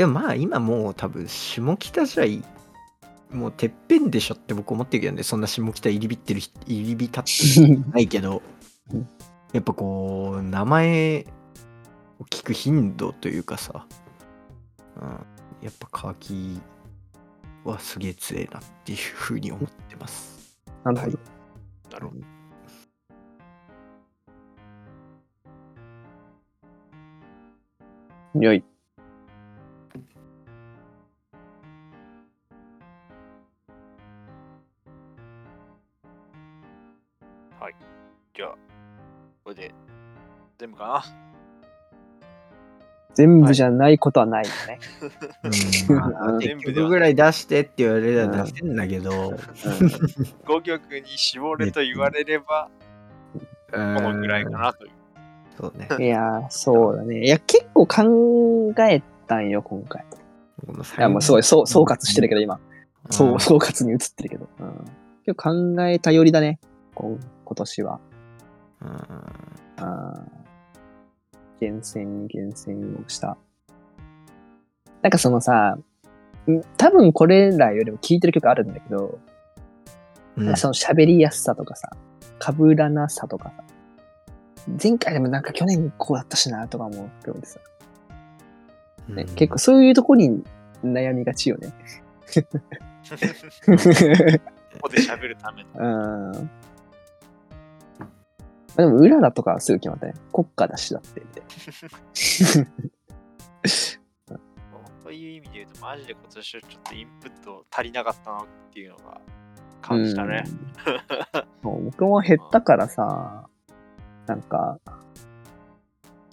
[0.00, 2.42] でもまあ今もう多分下北じゃい
[3.30, 5.22] もうてっぺんでしょって僕思ってるけどね。
[5.22, 7.30] そんな下北入り浸ってる人入り浸って
[7.74, 8.40] るないけど。
[8.94, 9.06] うん。
[9.52, 11.26] やっぱこう名前
[12.18, 13.86] を聞く頻度というかさ、
[14.96, 15.08] うん、
[15.60, 16.62] やっぱカーキ
[17.64, 20.56] はすげえ強えなっていうふうに思ってます。
[20.82, 21.18] なるほど。
[21.92, 22.14] なるほ
[28.34, 28.40] ど。
[28.40, 28.64] よい。
[38.40, 38.54] じゃあ、
[39.44, 39.74] これで、
[40.58, 41.04] 全部かな
[43.12, 44.78] 全部じゃないことはないよね。
[46.40, 49.34] 全部でぐらい出してって言われれば出せんだけど、
[50.46, 52.70] ?5 曲に絞れと言われれば、
[53.70, 54.92] ここのぐらいかなという。
[55.58, 57.22] そうねいやー、そうだね。
[57.22, 60.06] いや、結構考えたんよ、今回。
[60.66, 62.58] このいや、もうすごい、そう総括してるけど、今。
[63.10, 64.48] 総括に移ってるけど。
[64.60, 64.84] うん、
[65.26, 66.58] 結構考えたよりだね、
[66.94, 68.00] 今今年は。
[68.82, 68.88] うん
[69.76, 70.40] あー
[71.60, 73.36] 厳選に厳選をした。
[75.02, 75.76] なんかそのさ、
[76.48, 79.18] ん多分これらよりも聴いてる曲あるんだけど、
[80.36, 81.90] うんその喋りやすさとかさ、
[82.40, 83.64] 被らなさとかさ、
[84.82, 87.60] 前回でもなんか去年こうだったしなとか思うけどさ、
[89.08, 90.42] ねうん結構そういうとこに
[90.82, 91.68] 悩みがちよね。
[94.80, 96.30] ここで喋るための。
[96.38, 96.50] うん。
[98.76, 100.14] でも、うららとかはすぐ決まったね。
[100.32, 101.22] 国家だしだって。
[105.02, 109.20] そういう意味で言うと、マジで今年はちょっとインプット足りなかったなっていうのが
[109.82, 110.44] 感じたね。
[110.46, 110.72] うん。
[111.62, 113.48] そう僕も減ったからさ、
[114.26, 114.78] なんか、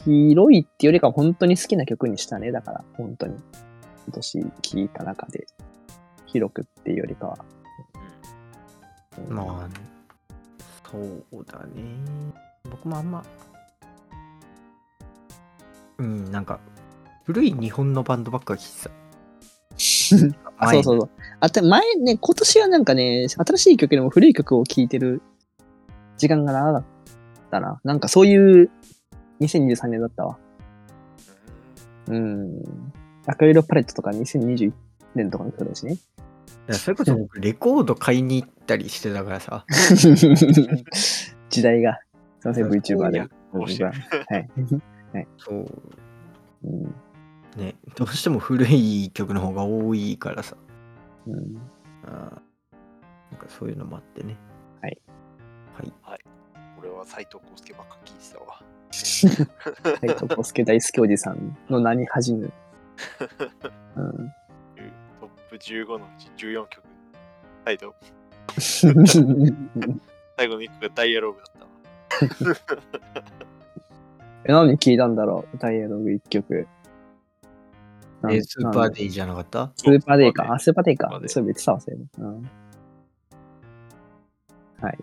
[0.05, 2.51] 広いってよりかは本当に好きな曲にしたね。
[2.51, 3.35] だから、本当に。
[4.05, 5.47] 今年聴いた中で、
[6.27, 7.37] 広くっていうよりかは。
[9.17, 9.96] うんまあ、
[10.91, 11.83] そうだね。
[12.69, 13.23] 僕もあんま、
[15.97, 16.59] うん、なんか、
[17.25, 18.91] 古い日本のバンドばっかり聴いてた。
[20.57, 21.09] あ、そうそうそう。
[21.39, 25.21] あと前ね、今年はなんかね、新しい曲よりも古い曲を聴いてる
[26.17, 26.85] 時間が長かっ
[27.51, 27.79] たな。
[27.83, 28.69] なんかそういう
[29.41, 30.37] 2023年だったわ。
[32.07, 32.63] うん。
[33.25, 34.73] 赤色パレットとか2021
[35.15, 35.97] 年とかの曲だしね。
[36.71, 39.65] それこそ僕、レコード買いに行ったりしてたからさ。
[41.49, 41.99] 時代が。
[42.39, 43.19] すいません、VTuber で。
[43.19, 43.91] そう僕は
[44.29, 45.27] はい。
[45.37, 45.65] そう。
[46.63, 46.95] うん
[47.55, 50.55] ね、どうしても古い曲の方が多いからさ。
[51.25, 51.57] うん
[52.05, 52.41] あー
[53.31, 54.37] なんかそういうのもあってね。
[54.81, 54.97] はい。
[55.73, 56.19] はい。
[56.79, 58.61] 俺は斎藤宏介ばっか聞いてたわ。
[59.99, 62.53] はい、とコスケ大好きおじさんの名に恥じぬ。
[63.97, 64.33] うん、
[65.19, 66.83] トップ15のうち14曲。
[67.65, 67.91] 斎藤。
[68.59, 68.93] 最
[70.47, 71.51] 後の1個がダイアログだっ
[72.39, 72.55] たわ。
[74.45, 75.57] え、何聞いたんだろう？
[75.57, 76.67] ダイアログ一曲。
[78.21, 79.71] なんえ、スーパーデイじゃなかった？
[79.75, 80.53] スーパーデイか？
[80.53, 81.25] あ、スーパーデイかスーパーデ。
[81.25, 82.27] イそうってたわ、そういえば。
[82.29, 82.49] うん。
[84.81, 84.97] はい。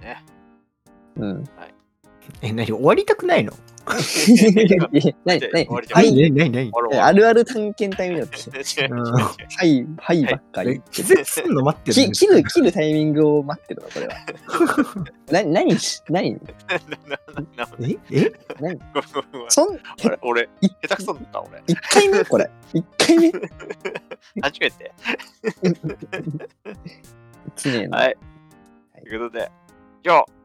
[0.00, 0.24] ね。
[1.16, 1.44] うん。
[2.42, 2.66] え、何？
[2.66, 3.52] 終わりたくないの？
[5.24, 6.70] 何で何い何何？
[6.70, 14.16] 何あるある探検隊みたいなはい、はいばっかりえ気絶すんの待ってるき切る、切るタイミングを待ってるの、これは。
[15.30, 16.32] な、何し、何？
[16.34, 16.40] なな
[17.56, 18.32] なええ？
[18.60, 18.80] 何？
[19.48, 19.78] そん、
[20.22, 21.62] 俺、下手くそだった俺。
[21.68, 22.24] 一回目？
[22.24, 22.50] これ。
[22.72, 23.32] 一回目？
[24.42, 24.92] 初めて。
[27.56, 27.88] 常に。
[27.88, 28.16] はい。
[29.04, 29.50] ということで、
[30.04, 30.35] 今日、